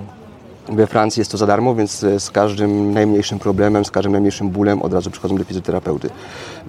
We 0.69 0.87
Francji 0.87 1.21
jest 1.21 1.31
to 1.31 1.37
za 1.37 1.47
darmo, 1.47 1.75
więc 1.75 2.03
e, 2.03 2.19
z 2.19 2.31
każdym 2.31 2.93
najmniejszym 2.93 3.39
problemem, 3.39 3.85
z 3.85 3.91
każdym 3.91 4.11
najmniejszym 4.11 4.49
bólem 4.49 4.81
od 4.81 4.93
razu 4.93 5.11
przychodzą 5.11 5.37
do 5.37 5.43
fizjoterapeuty. 5.43 6.09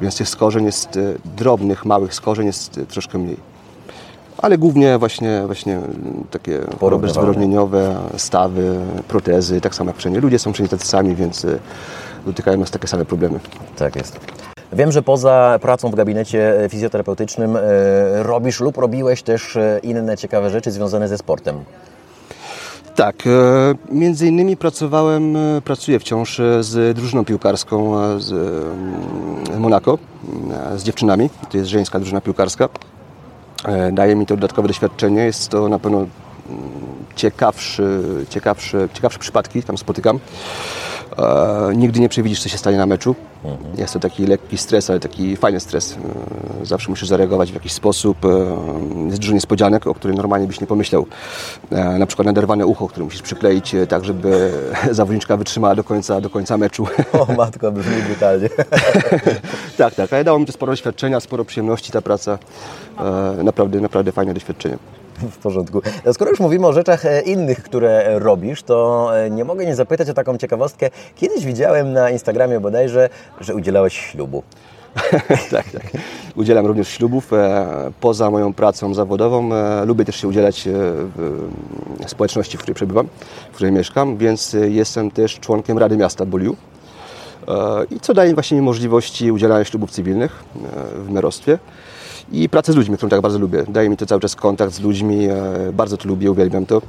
Więc 0.00 0.16
tych 0.16 0.28
skorzeń 0.28 0.64
jest 0.64 0.98
drobnych, 1.36 1.84
małych 1.84 2.14
skorzeń 2.14 2.46
jest 2.46 2.80
troszkę 2.88 3.18
mniej 3.18 3.55
ale 4.38 4.58
głównie 4.58 4.98
właśnie, 4.98 5.42
właśnie 5.46 5.80
takie 6.30 6.60
choroby 6.80 7.08
zwyrodnieniowe, 7.08 7.96
stawy, 8.16 8.78
protezy, 9.08 9.60
tak 9.60 9.74
samo 9.74 9.90
jak 9.90 9.98
wszędzie. 9.98 10.20
Ludzie 10.20 10.38
są 10.38 10.52
wszędzie 10.52 10.70
tacy 10.70 10.86
sami, 10.86 11.14
więc 11.14 11.44
y, 11.44 11.58
dotykają 12.26 12.58
nas 12.58 12.70
takie 12.70 12.88
same 12.88 13.04
problemy. 13.04 13.40
Tak 13.76 13.96
jest. 13.96 14.20
Wiem, 14.72 14.92
że 14.92 15.02
poza 15.02 15.58
pracą 15.62 15.90
w 15.90 15.94
gabinecie 15.94 16.64
e, 16.64 16.68
fizjoterapeutycznym 16.68 17.56
e, 17.56 17.60
robisz 18.22 18.60
lub 18.60 18.76
robiłeś 18.76 19.22
też 19.22 19.58
inne 19.82 20.16
ciekawe 20.16 20.50
rzeczy 20.50 20.70
związane 20.70 21.08
ze 21.08 21.18
sportem. 21.18 21.56
Tak, 22.94 23.16
między 23.92 24.26
innymi 24.26 24.56
pracowałem, 24.56 25.36
pracuję 25.64 25.98
wciąż 25.98 26.40
z 26.60 26.96
drużyną 26.96 27.24
piłkarską 27.24 27.94
z 28.20 28.34
Monaco, 29.58 29.98
z 30.76 30.82
dziewczynami. 30.82 31.30
To 31.50 31.58
jest 31.58 31.70
żeńska 31.70 31.98
drużyna 31.98 32.20
piłkarska. 32.20 32.68
E, 33.66 33.92
daje 33.92 34.16
mi 34.16 34.26
to 34.26 34.36
dodatkowe 34.36 34.68
doświadczenie. 34.68 35.24
Jest 35.24 35.48
to 35.48 35.68
na 35.68 35.78
pewno 35.78 35.98
mm, 35.98 36.08
ciekawszy, 37.16 38.00
ciekawszy, 38.30 38.88
ciekawsze 38.92 39.18
przypadki 39.18 39.62
tam 39.62 39.78
spotykam. 39.78 40.18
E, 41.18 41.72
nigdy 41.76 42.00
nie 42.00 42.08
przewidzisz, 42.08 42.42
co 42.42 42.48
się 42.48 42.58
stanie 42.58 42.76
na 42.76 42.86
meczu. 42.86 43.14
Mhm. 43.44 43.78
Jest 43.78 43.92
to 43.92 44.00
taki 44.00 44.26
lekki 44.26 44.58
stres, 44.58 44.90
ale 44.90 45.00
taki 45.00 45.36
fajny 45.36 45.60
stres. 45.60 45.96
E, 46.62 46.66
zawsze 46.66 46.90
musisz 46.90 47.08
zareagować 47.08 47.50
w 47.50 47.54
jakiś 47.54 47.72
sposób. 47.72 48.24
E, 48.24 48.28
jest 49.06 49.18
dużo 49.18 49.32
niespodzianek, 49.32 49.86
o 49.86 49.94
których 49.94 50.16
normalnie 50.16 50.46
byś 50.46 50.60
nie 50.60 50.66
pomyślał. 50.66 51.06
E, 51.70 51.98
na 51.98 52.06
przykład 52.06 52.26
naderwane 52.26 52.66
ucho, 52.66 52.88
które 52.88 53.04
musisz 53.04 53.22
przykleić 53.22 53.74
e, 53.74 53.86
tak, 53.86 54.04
żeby 54.04 54.52
zawodniczka 54.90 55.36
wytrzymała 55.36 55.74
do 55.74 55.84
końca, 55.84 56.20
do 56.20 56.30
końca 56.30 56.58
meczu. 56.58 56.86
O 57.12 57.32
matko, 57.32 57.72
brzmi 57.72 58.02
brutalnie. 58.02 58.48
tak, 59.78 59.94
tak, 59.94 60.12
ale 60.12 60.24
dało 60.24 60.38
mi 60.38 60.46
to 60.46 60.52
sporo 60.52 60.72
doświadczenia, 60.72 61.20
sporo 61.20 61.44
przyjemności 61.44 61.92
ta 61.92 62.02
praca. 62.02 62.38
naprawdę, 63.44 63.80
naprawdę 63.80 64.12
fajne 64.12 64.34
doświadczenie. 64.34 64.78
W 65.32 65.36
porządku. 65.36 65.82
Skoro 66.12 66.30
już 66.30 66.40
mówimy 66.40 66.66
o 66.66 66.72
rzeczach 66.72 67.06
e, 67.06 67.20
innych, 67.20 67.62
które 67.62 68.18
robisz, 68.18 68.62
to 68.62 69.10
e, 69.18 69.30
nie 69.30 69.44
mogę 69.44 69.66
nie 69.66 69.74
zapytać 69.74 70.10
o 70.10 70.14
taką 70.14 70.38
ciekawostkę. 70.38 70.90
Kiedyś 71.16 71.44
widziałem 71.44 71.92
na 71.92 72.10
Instagramie 72.10 72.60
bodajże, 72.60 73.08
że 73.40 73.54
udzielałeś 73.54 73.94
ślubu. 73.96 74.42
tak, 75.50 75.70
tak. 75.70 75.82
Udzielam 76.36 76.66
również 76.66 76.88
ślubów. 76.88 77.32
E, 77.32 77.66
poza 78.00 78.30
moją 78.30 78.54
pracą 78.54 78.94
zawodową 78.94 79.50
lubię 79.84 80.04
też 80.04 80.16
się 80.16 80.28
udzielać 80.28 80.68
w 82.06 82.10
społeczności, 82.10 82.56
w 82.56 82.60
której 82.60 82.74
przebywam, 82.74 83.08
w 83.52 83.54
której 83.54 83.72
mieszkam, 83.72 84.16
więc 84.16 84.56
jestem 84.68 85.10
też 85.10 85.40
członkiem 85.40 85.78
Rady 85.78 85.96
Miasta 85.96 86.26
Boliu. 86.26 86.56
I 87.90 88.00
co 88.00 88.14
daje 88.14 88.34
właśnie 88.34 88.56
mi 88.56 88.62
możliwości 88.62 89.32
udzielania 89.32 89.64
ślubów 89.64 89.90
cywilnych 89.90 90.44
w 90.94 91.10
merostwie 91.10 91.58
i 92.32 92.48
pracę 92.48 92.72
z 92.72 92.76
ludźmi, 92.76 92.96
którą 92.96 93.10
tak 93.10 93.20
bardzo 93.20 93.38
lubię. 93.38 93.64
Daje 93.68 93.88
mi 93.88 93.96
to 93.96 94.06
cały 94.06 94.20
czas 94.20 94.36
kontakt 94.36 94.72
z 94.72 94.80
ludźmi, 94.80 95.28
bardzo 95.72 95.96
to 95.96 96.08
lubię, 96.08 96.30
uwielbiam 96.30 96.66
to. 96.66 96.82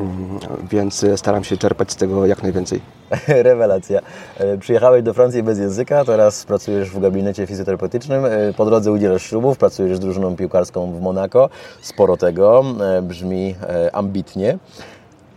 Mm, 0.00 0.38
więc 0.70 1.06
staram 1.16 1.44
się 1.44 1.56
czerpać 1.56 1.92
z 1.92 1.96
tego 1.96 2.26
jak 2.26 2.42
najwięcej. 2.42 2.80
Rewelacja. 3.28 4.00
E, 4.38 4.58
przyjechałeś 4.58 5.02
do 5.02 5.14
Francji 5.14 5.42
bez 5.42 5.58
języka, 5.58 6.04
teraz 6.04 6.44
pracujesz 6.44 6.90
w 6.90 7.00
gabinecie 7.00 7.46
fizjoterapeutycznym, 7.46 8.24
e, 8.24 8.52
po 8.56 8.64
drodze 8.64 8.92
udzielasz 8.92 9.22
ślubów, 9.22 9.58
pracujesz 9.58 9.96
z 9.96 10.00
drużyną 10.00 10.36
piłkarską 10.36 10.92
w 10.92 11.00
Monako. 11.00 11.48
Sporo 11.80 12.16
tego, 12.16 12.64
e, 12.80 13.02
brzmi 13.02 13.54
ambitnie. 13.92 14.58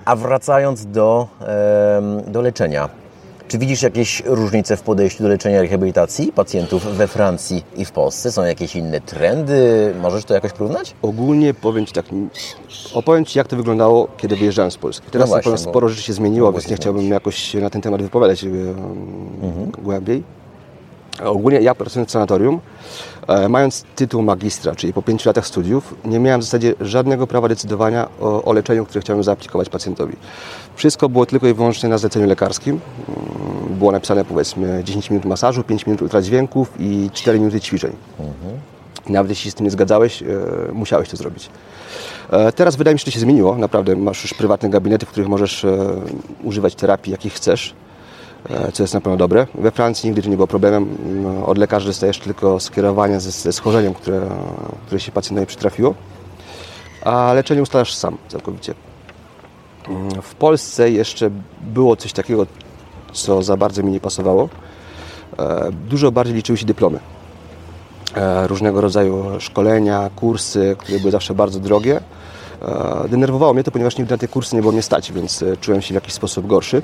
A 0.06 0.16
wracając 0.16 0.86
do, 0.86 1.28
do 2.28 2.42
leczenia, 2.42 2.90
czy 3.50 3.58
widzisz 3.58 3.82
jakieś 3.82 4.24
różnice 4.26 4.78
w 4.78 4.82
podejściu 4.82 5.24
do 5.24 5.30
leczenia 5.30 5.62
rehabilitacji 5.62 6.32
pacjentów 6.32 6.86
we 6.86 7.08
Francji 7.08 7.64
i 7.78 7.86
w 7.86 7.92
Polsce? 7.92 8.32
Są 8.32 8.44
jakieś 8.44 8.76
inne 8.76 9.02
trendy? 9.02 9.94
Możesz 10.02 10.26
to 10.26 10.34
jakoś 10.34 10.52
porównać? 10.52 10.96
Ogólnie 11.02 11.54
powiem 11.54 11.86
Ci 11.86 11.94
tak, 11.94 12.06
opowiem 12.94 13.26
Ci 13.26 13.38
jak 13.38 13.48
to 13.48 13.56
wyglądało, 13.56 14.08
kiedy 14.18 14.36
wyjeżdżałem 14.36 14.72
z 14.72 14.78
Polski. 14.78 15.12
Teraz 15.12 15.30
no 15.30 15.36
właśnie, 15.36 15.58
sporo 15.58 15.90
rzeczy 15.90 16.02
się 16.02 16.14
zmieniło, 16.14 16.52
więc 16.52 16.70
nie 16.70 16.76
chciałbym 16.76 17.10
jakoś 17.10 17.54
na 17.54 17.70
ten 17.70 17.82
temat 17.82 18.02
wypowiadać 18.02 18.44
mhm. 18.44 19.72
głębiej. 19.84 20.24
Ogólnie 21.26 21.62
ja 21.62 21.76
pracując 21.76 22.10
w 22.10 22.12
sanatorium, 22.12 22.60
mając 23.50 23.84
tytuł 23.96 24.22
magistra, 24.22 24.76
czyli 24.76 24.94
po 24.94 25.02
pięciu 25.02 25.30
latach 25.30 25.48
studiów, 25.48 25.96
nie 26.06 26.20
miałem 26.20 26.42
w 26.42 26.44
zasadzie 26.44 26.74
żadnego 26.82 27.28
prawa 27.28 27.48
decydowania 27.48 28.10
o, 28.20 28.44
o 28.44 28.54
leczeniu, 28.54 28.86
które 28.86 29.02
chciałem 29.02 29.24
zaaplikować 29.24 29.70
pacjentowi. 29.70 30.16
Wszystko 30.76 31.10
było 31.10 31.26
tylko 31.26 31.48
i 31.48 31.54
wyłącznie 31.54 31.90
na 31.90 31.98
zleceniu 31.98 32.28
lekarskim. 32.28 32.80
Mm, 33.08 33.78
było 33.78 33.92
napisane 33.92 34.26
powiedzmy 34.26 34.82
10 34.84 35.10
minut 35.10 35.26
masażu, 35.26 35.64
5 35.64 35.86
minut 35.86 36.02
ultradźwięków 36.02 36.74
i 36.80 37.10
4 37.14 37.40
minuty 37.40 37.62
ćwiczeń. 37.62 37.92
Mhm. 38.20 38.60
Nawet 39.10 39.30
jeśli 39.30 39.44
się 39.44 39.52
z 39.52 39.56
tym 39.56 39.66
nie 39.66 39.72
zgadzałeś, 39.72 40.24
e, 40.24 40.26
musiałeś 40.74 41.10
to 41.10 41.18
zrobić. 41.18 41.50
E, 42.30 42.52
teraz 42.52 42.76
wydaje 42.76 42.96
mi 42.96 43.00
się, 43.00 43.02
że 43.02 43.12
to 43.12 43.16
się 43.16 43.20
zmieniło. 43.20 43.58
Naprawdę 43.58 43.96
masz 43.96 44.24
już 44.24 44.34
prywatne 44.34 44.70
gabinety, 44.70 45.06
w 45.06 45.10
których 45.10 45.30
możesz 45.30 45.66
używać 46.44 46.76
terapii, 46.76 47.12
jakich 47.12 47.34
chcesz. 47.34 47.74
E, 48.50 48.72
co 48.72 48.84
jest 48.84 48.94
na 48.94 49.02
pewno 49.02 49.18
dobre. 49.18 49.48
We 49.56 49.72
Francji 49.72 50.10
nigdy 50.10 50.22
to 50.22 50.30
nie 50.30 50.36
było 50.36 50.48
problemem. 50.48 50.98
No, 51.24 51.46
od 51.46 51.58
lekarzy 51.58 51.88
dostajesz 51.88 52.20
tylko 52.20 52.60
skierowanie 52.60 53.20
ze, 53.20 53.32
ze 53.32 53.54
schorzeniem, 53.54 53.94
które, 53.94 54.30
które 54.86 55.00
się 55.00 55.12
pacjentowi 55.12 55.48
przytrafiło, 55.48 55.94
a 57.04 57.34
leczenie 57.34 57.62
ustalasz 57.62 57.94
sam 57.94 58.18
całkowicie. 58.28 58.74
Mm, 59.88 60.22
w 60.22 60.36
Polsce 60.36 60.92
jeszcze 60.92 61.30
było 61.62 61.96
coś 61.96 62.14
takiego, 62.14 62.46
co 63.14 63.44
za 63.44 63.58
bardzo 63.58 63.84
mi 63.84 63.92
nie 63.92 64.00
pasowało. 64.00 64.50
E, 65.40 65.72
dużo 65.72 66.12
bardziej 66.12 66.36
liczyły 66.36 66.58
się 66.58 66.66
dyplomy. 66.66 67.00
E, 68.16 68.48
różnego 68.48 68.82
rodzaju 68.82 69.26
szkolenia, 69.40 70.10
kursy, 70.16 70.76
które 70.80 71.00
były 71.00 71.12
zawsze 71.12 71.34
bardzo 71.34 71.60
drogie. 71.60 72.02
Denerwowało 73.10 73.54
mnie 73.54 73.64
to, 73.64 73.72
ponieważ 73.72 73.98
nigdy 73.98 74.14
na 74.14 74.18
te 74.18 74.28
kursy 74.28 74.56
nie 74.56 74.62
było 74.62 74.74
mnie 74.74 74.82
stać, 74.82 75.12
więc 75.12 75.44
czułem 75.62 75.82
się 75.82 75.94
w 75.94 75.96
jakiś 75.96 76.14
sposób 76.14 76.48
gorszy. 76.48 76.82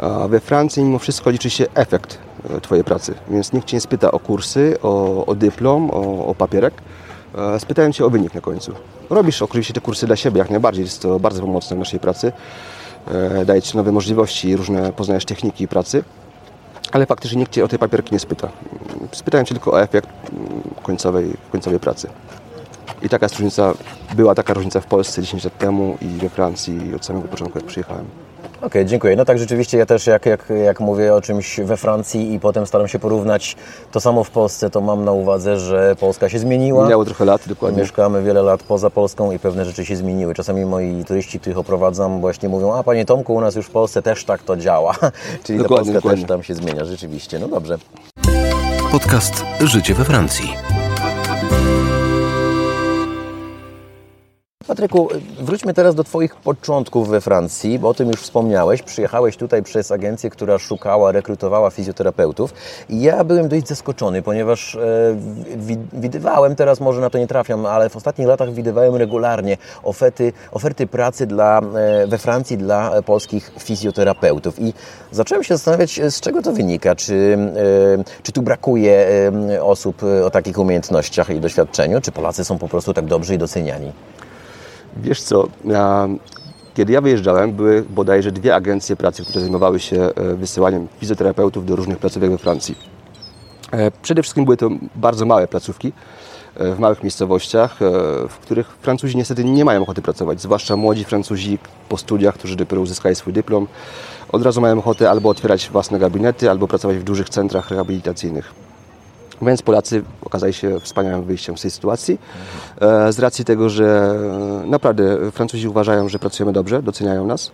A 0.00 0.28
we 0.28 0.40
Francji 0.40 0.84
mimo 0.84 0.98
wszystko 0.98 1.30
liczy 1.30 1.50
się 1.50 1.66
efekt 1.74 2.18
e, 2.50 2.60
Twojej 2.60 2.84
pracy, 2.84 3.14
więc 3.30 3.52
nikt 3.52 3.66
Cię 3.68 3.76
nie 3.76 3.80
spyta 3.80 4.12
o 4.12 4.18
kursy, 4.18 4.76
o, 4.82 5.26
o 5.26 5.34
dyplom, 5.34 5.90
o, 5.90 6.26
o 6.26 6.34
papierek. 6.34 6.74
E, 7.38 7.60
spytają 7.60 7.92
Cię 7.92 8.04
o 8.04 8.10
wynik 8.10 8.34
na 8.34 8.40
końcu. 8.40 8.72
Robisz 9.10 9.42
oczywiście 9.42 9.74
te 9.74 9.80
kursy 9.80 10.06
dla 10.06 10.16
siebie 10.16 10.38
jak 10.38 10.50
najbardziej, 10.50 10.84
jest 10.84 11.02
to 11.02 11.20
bardzo 11.20 11.40
pomocne 11.40 11.76
w 11.76 11.78
naszej 11.78 12.00
pracy. 12.00 12.32
E, 13.08 13.44
daje 13.44 13.62
Ci 13.62 13.76
nowe 13.76 13.92
możliwości, 13.92 14.56
różne 14.56 14.92
poznajesz 14.92 15.24
techniki 15.24 15.68
pracy, 15.68 16.04
ale 16.92 17.06
faktycznie 17.06 17.38
nikt 17.38 17.52
Cię 17.52 17.64
o 17.64 17.68
te 17.68 17.78
papierki 17.78 18.12
nie 18.12 18.18
spyta. 18.18 18.48
Spytają 19.12 19.44
Cię 19.44 19.54
tylko 19.54 19.72
o 19.72 19.82
efekt 19.82 20.08
mm, 20.08 20.62
końcowej, 20.82 21.32
końcowej 21.52 21.80
pracy. 21.80 22.08
I 23.02 23.08
taka 23.08 23.26
różnica, 23.26 23.74
była 24.16 24.34
taka 24.34 24.54
różnica 24.54 24.80
w 24.80 24.86
Polsce 24.86 25.22
10 25.22 25.44
lat 25.44 25.58
temu 25.58 25.96
i 26.02 26.06
we 26.06 26.28
Francji 26.28 26.94
od 26.96 27.04
samego 27.04 27.28
początku, 27.28 27.58
jak 27.58 27.66
przyjechałem. 27.66 28.23
Okej, 28.64 28.82
okay, 28.82 28.84
dziękuję. 28.84 29.16
No 29.16 29.24
tak, 29.24 29.38
rzeczywiście 29.38 29.78
ja 29.78 29.86
też 29.86 30.06
jak, 30.06 30.26
jak, 30.26 30.52
jak 30.64 30.80
mówię 30.80 31.14
o 31.14 31.20
czymś 31.20 31.60
we 31.60 31.76
Francji 31.76 32.34
i 32.34 32.40
potem 32.40 32.66
staram 32.66 32.88
się 32.88 32.98
porównać 32.98 33.56
to 33.92 34.00
samo 34.00 34.24
w 34.24 34.30
Polsce, 34.30 34.70
to 34.70 34.80
mam 34.80 35.04
na 35.04 35.12
uwadze, 35.12 35.58
że 35.58 35.96
Polska 36.00 36.28
się 36.28 36.38
zmieniła. 36.38 36.84
Minęło 36.84 37.04
trochę 37.04 37.24
lat, 37.24 37.48
dokładnie. 37.48 37.82
Mieszkamy 37.82 38.22
wiele 38.22 38.42
lat 38.42 38.62
poza 38.62 38.90
Polską 38.90 39.32
i 39.32 39.38
pewne 39.38 39.64
rzeczy 39.64 39.84
się 39.84 39.96
zmieniły. 39.96 40.34
Czasami 40.34 40.64
moi 40.64 41.04
turyści, 41.04 41.40
których 41.40 41.58
oprowadzam, 41.58 42.20
właśnie 42.20 42.48
mówią, 42.48 42.74
a 42.74 42.82
Panie 42.82 43.04
Tomku, 43.04 43.34
u 43.34 43.40
nas 43.40 43.54
już 43.54 43.66
w 43.66 43.70
Polsce 43.70 44.02
też 44.02 44.24
tak 44.24 44.42
to 44.42 44.56
działa. 44.56 44.94
Czyli 45.44 45.58
dokładnie, 45.58 45.68
ta 45.68 45.68
Polska 45.68 45.92
dokładnie. 45.92 46.22
też 46.22 46.28
tam 46.28 46.42
się 46.42 46.54
zmienia, 46.54 46.84
rzeczywiście. 46.84 47.38
No 47.38 47.48
dobrze. 47.48 47.78
Podcast 48.92 49.44
Życie 49.60 49.94
we 49.94 50.04
Francji. 50.04 50.54
Patryku, 54.66 55.08
wróćmy 55.40 55.74
teraz 55.74 55.94
do 55.94 56.04
Twoich 56.04 56.36
początków 56.36 57.08
we 57.08 57.20
Francji, 57.20 57.78
bo 57.78 57.88
o 57.88 57.94
tym 57.94 58.08
już 58.08 58.20
wspomniałeś. 58.20 58.82
Przyjechałeś 58.82 59.36
tutaj 59.36 59.62
przez 59.62 59.92
agencję, 59.92 60.30
która 60.30 60.58
szukała, 60.58 61.12
rekrutowała 61.12 61.70
fizjoterapeutów. 61.70 62.54
I 62.88 63.02
ja 63.02 63.24
byłem 63.24 63.48
dość 63.48 63.68
zaskoczony, 63.68 64.22
ponieważ 64.22 64.74
e, 64.74 64.80
widywałem, 65.92 66.56
teraz 66.56 66.80
może 66.80 67.00
na 67.00 67.10
to 67.10 67.18
nie 67.18 67.26
trafiam, 67.26 67.66
ale 67.66 67.88
w 67.88 67.96
ostatnich 67.96 68.28
latach 68.28 68.52
widywałem 68.52 68.96
regularnie 68.96 69.56
oferty, 69.82 70.32
oferty 70.52 70.86
pracy 70.86 71.26
dla, 71.26 71.60
e, 71.60 72.06
we 72.06 72.18
Francji 72.18 72.58
dla 72.58 73.02
polskich 73.02 73.52
fizjoterapeutów. 73.58 74.60
I 74.60 74.72
zacząłem 75.10 75.44
się 75.44 75.54
zastanawiać, 75.54 76.00
z 76.08 76.20
czego 76.20 76.42
to 76.42 76.52
wynika. 76.52 76.94
Czy, 76.94 77.38
e, 77.96 78.22
czy 78.22 78.32
tu 78.32 78.42
brakuje 78.42 79.08
e, 79.50 79.64
osób 79.64 80.02
o 80.24 80.30
takich 80.30 80.58
umiejętnościach 80.58 81.30
i 81.30 81.40
doświadczeniu? 81.40 82.00
Czy 82.00 82.12
Polacy 82.12 82.44
są 82.44 82.58
po 82.58 82.68
prostu 82.68 82.94
tak 82.94 83.06
dobrzy 83.06 83.34
i 83.34 83.38
doceniani? 83.38 83.92
Wiesz 84.96 85.22
co, 85.22 85.48
kiedy 86.74 86.92
ja 86.92 87.00
wyjeżdżałem, 87.00 87.52
były 87.52 87.82
bodajże 87.82 88.32
dwie 88.32 88.54
agencje 88.54 88.96
pracy, 88.96 89.22
które 89.22 89.40
zajmowały 89.40 89.80
się 89.80 90.02
e, 90.02 90.34
wysyłaniem 90.34 90.88
fizjoterapeutów 91.00 91.66
do 91.66 91.76
różnych 91.76 91.98
placówek 91.98 92.30
we 92.30 92.38
Francji. 92.38 92.74
E, 93.70 93.90
przede 93.90 94.22
wszystkim 94.22 94.44
były 94.44 94.56
to 94.56 94.70
bardzo 94.94 95.26
małe 95.26 95.48
placówki 95.48 95.92
e, 96.56 96.74
w 96.74 96.78
małych 96.78 97.02
miejscowościach, 97.02 97.78
w 98.28 98.38
których 98.42 98.68
Francuzi 98.68 99.16
niestety 99.16 99.44
nie 99.44 99.64
mają 99.64 99.82
ochoty 99.82 100.02
pracować, 100.02 100.40
zwłaszcza 100.40 100.76
młodzi 100.76 101.04
Francuzi 101.04 101.58
po 101.88 101.96
studiach, 101.96 102.34
którzy 102.34 102.56
dopiero 102.56 102.82
uzyskali 102.82 103.14
swój 103.14 103.32
dyplom, 103.32 103.66
od 104.32 104.42
razu 104.42 104.60
mają 104.60 104.78
ochotę 104.78 105.10
albo 105.10 105.28
otwierać 105.28 105.70
własne 105.70 105.98
gabinety, 105.98 106.50
albo 106.50 106.68
pracować 106.68 106.96
w 106.96 107.02
dużych 107.02 107.28
centrach 107.28 107.70
rehabilitacyjnych. 107.70 108.63
Więc 109.42 109.62
Polacy 109.62 110.02
okazali 110.24 110.52
się 110.52 110.80
wspaniałym 110.80 111.24
wyjściem 111.24 111.58
z 111.58 111.62
tej 111.62 111.70
sytuacji. 111.70 112.18
E, 112.80 113.12
z 113.12 113.18
racji 113.18 113.44
tego, 113.44 113.68
że 113.68 114.16
e, 114.64 114.66
naprawdę 114.66 115.30
Francuzi 115.30 115.68
uważają, 115.68 116.08
że 116.08 116.18
pracujemy 116.18 116.52
dobrze, 116.52 116.82
doceniają 116.82 117.26
nas. 117.26 117.50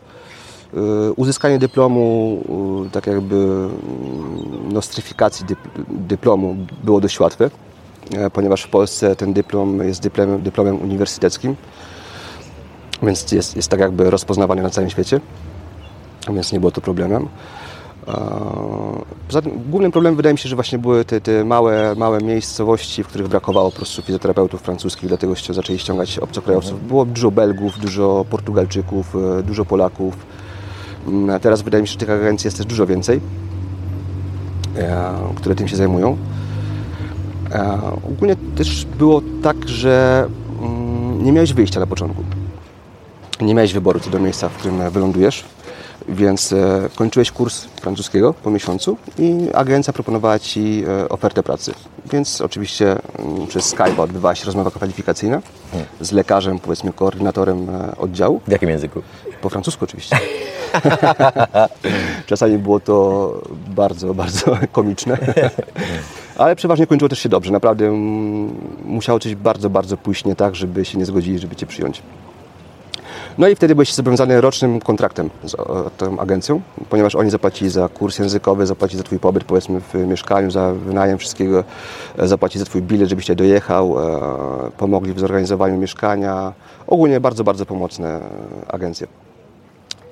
E, 0.74 1.12
uzyskanie 1.12 1.58
dyplomu, 1.58 2.38
tak 2.92 3.06
jakby 3.06 3.36
mm, 3.36 4.72
nostryfikacji 4.72 5.46
dyplomu 5.88 6.56
było 6.84 7.00
dość 7.00 7.20
łatwe, 7.20 7.50
ponieważ 8.32 8.62
w 8.62 8.68
Polsce 8.68 9.16
ten 9.16 9.32
dyplom 9.32 9.82
jest 9.88 10.02
dyplomem, 10.02 10.42
dyplomem 10.42 10.82
uniwersyteckim, 10.82 11.56
więc 13.02 13.32
jest, 13.32 13.56
jest 13.56 13.68
tak 13.68 13.80
jakby 13.80 14.10
rozpoznawany 14.10 14.62
na 14.62 14.70
całym 14.70 14.90
świecie, 14.90 15.20
więc 16.28 16.52
nie 16.52 16.60
było 16.60 16.72
to 16.72 16.80
problemem. 16.80 17.28
Poza 19.26 19.42
tym 19.42 19.62
głównym 19.70 19.92
problemem 19.92 20.16
wydaje 20.16 20.34
mi 20.34 20.38
się, 20.38 20.48
że 20.48 20.54
właśnie 20.54 20.78
były 20.78 21.04
te, 21.04 21.20
te 21.20 21.44
małe, 21.44 21.94
małe 21.96 22.20
miejscowości, 22.20 23.04
w 23.04 23.06
których 23.06 23.28
brakowało 23.28 23.70
po 23.70 23.76
prostu 23.76 24.02
fizjoterapeutów 24.02 24.62
francuskich, 24.62 25.08
dlatego 25.08 25.34
zaczęli 25.50 25.78
ściągać 25.78 26.18
obcokrajowców. 26.18 26.72
Mhm. 26.72 26.88
Było 26.88 27.04
dużo 27.04 27.30
Belgów, 27.30 27.78
dużo 27.78 28.24
Portugalczyków, 28.30 29.16
e, 29.38 29.42
dużo 29.42 29.64
Polaków. 29.64 30.16
Mm, 31.06 31.40
teraz 31.40 31.62
wydaje 31.62 31.82
mi 31.82 31.88
się, 31.88 31.92
że 31.92 31.98
tych 31.98 32.10
agencji 32.10 32.46
jest 32.46 32.56
też 32.56 32.66
dużo 32.66 32.86
więcej, 32.86 33.20
e, 34.76 35.14
które 35.34 35.54
tym 35.54 35.68
się 35.68 35.76
zajmują. 35.76 36.16
E, 37.52 37.80
ogólnie 38.14 38.36
też 38.56 38.84
było 38.84 39.22
tak, 39.42 39.68
że 39.68 40.26
mm, 40.60 41.24
nie 41.24 41.32
miałeś 41.32 41.52
wyjścia 41.52 41.80
na 41.80 41.86
początku. 41.86 42.24
Nie 43.40 43.54
miałeś 43.54 43.72
wyboru 43.72 44.00
co 44.00 44.10
do 44.10 44.18
miejsca, 44.18 44.48
w 44.48 44.52
którym 44.52 44.90
wylądujesz 44.90 45.44
więc 46.08 46.52
e, 46.52 46.88
kończyłeś 46.96 47.30
kurs 47.30 47.64
francuskiego 47.64 48.34
po 48.34 48.50
miesiącu 48.50 48.96
i 49.18 49.34
agencja 49.54 49.92
proponowała 49.92 50.38
Ci 50.38 50.84
e, 50.88 51.08
ofertę 51.08 51.42
pracy. 51.42 51.74
Więc 52.12 52.40
oczywiście 52.40 52.96
mm, 53.18 53.46
przez 53.46 53.64
Skype 53.64 54.02
odbywała 54.02 54.34
się 54.34 54.46
rozmowa 54.46 54.70
kwalifikacyjna 54.70 55.42
hmm. 55.70 55.88
z 56.00 56.12
lekarzem, 56.12 56.58
powiedzmy 56.58 56.92
koordynatorem 56.92 57.70
e, 57.70 57.96
oddziału. 57.96 58.40
W 58.48 58.50
jakim 58.50 58.68
języku? 58.68 59.02
Po 59.40 59.48
francusku 59.48 59.84
oczywiście. 59.84 60.16
Czasami 62.26 62.58
było 62.58 62.80
to 62.80 63.32
bardzo, 63.68 64.14
bardzo 64.14 64.56
komiczne. 64.72 65.18
Ale 66.36 66.56
przeważnie 66.56 66.86
kończyło 66.86 67.08
też 67.08 67.18
się 67.18 67.28
dobrze. 67.28 67.52
Naprawdę 67.52 67.86
mm, 67.86 68.54
musiało 68.84 69.18
coś 69.18 69.34
bardzo, 69.34 69.70
bardzo 69.70 69.96
pójść 69.96 70.24
nie 70.24 70.36
tak, 70.36 70.54
żeby 70.54 70.84
się 70.84 70.98
nie 70.98 71.06
zgodzili, 71.06 71.38
żeby 71.38 71.56
Cię 71.56 71.66
przyjąć. 71.66 72.02
No 73.38 73.48
i 73.48 73.54
wtedy 73.56 73.74
byłeś 73.74 73.94
zobowiązany 73.94 74.40
rocznym 74.40 74.80
kontraktem 74.80 75.30
z 75.44 75.54
o, 75.54 75.90
tą 75.96 76.18
agencją, 76.18 76.60
ponieważ 76.90 77.14
oni 77.14 77.30
zapłacili 77.30 77.70
za 77.70 77.88
kurs 77.88 78.18
językowy, 78.18 78.66
zapłacili 78.66 78.98
za 78.98 79.04
Twój 79.04 79.18
pobyt 79.18 79.44
powiedzmy 79.44 79.80
w 79.80 79.94
mieszkaniu, 79.94 80.50
za 80.50 80.72
wynajem 80.72 81.18
wszystkiego, 81.18 81.64
e, 82.18 82.28
zapłacili 82.28 82.58
za 82.58 82.64
Twój 82.66 82.82
bilet, 82.82 83.08
żebyś 83.08 83.24
Cię 83.24 83.34
dojechał, 83.34 83.96
e, 83.98 84.70
pomogli 84.70 85.12
w 85.12 85.20
zorganizowaniu 85.20 85.78
mieszkania. 85.78 86.52
Ogólnie 86.86 87.20
bardzo, 87.20 87.44
bardzo 87.44 87.66
pomocne 87.66 88.08
e, 88.08 88.20
agencje. 88.68 89.06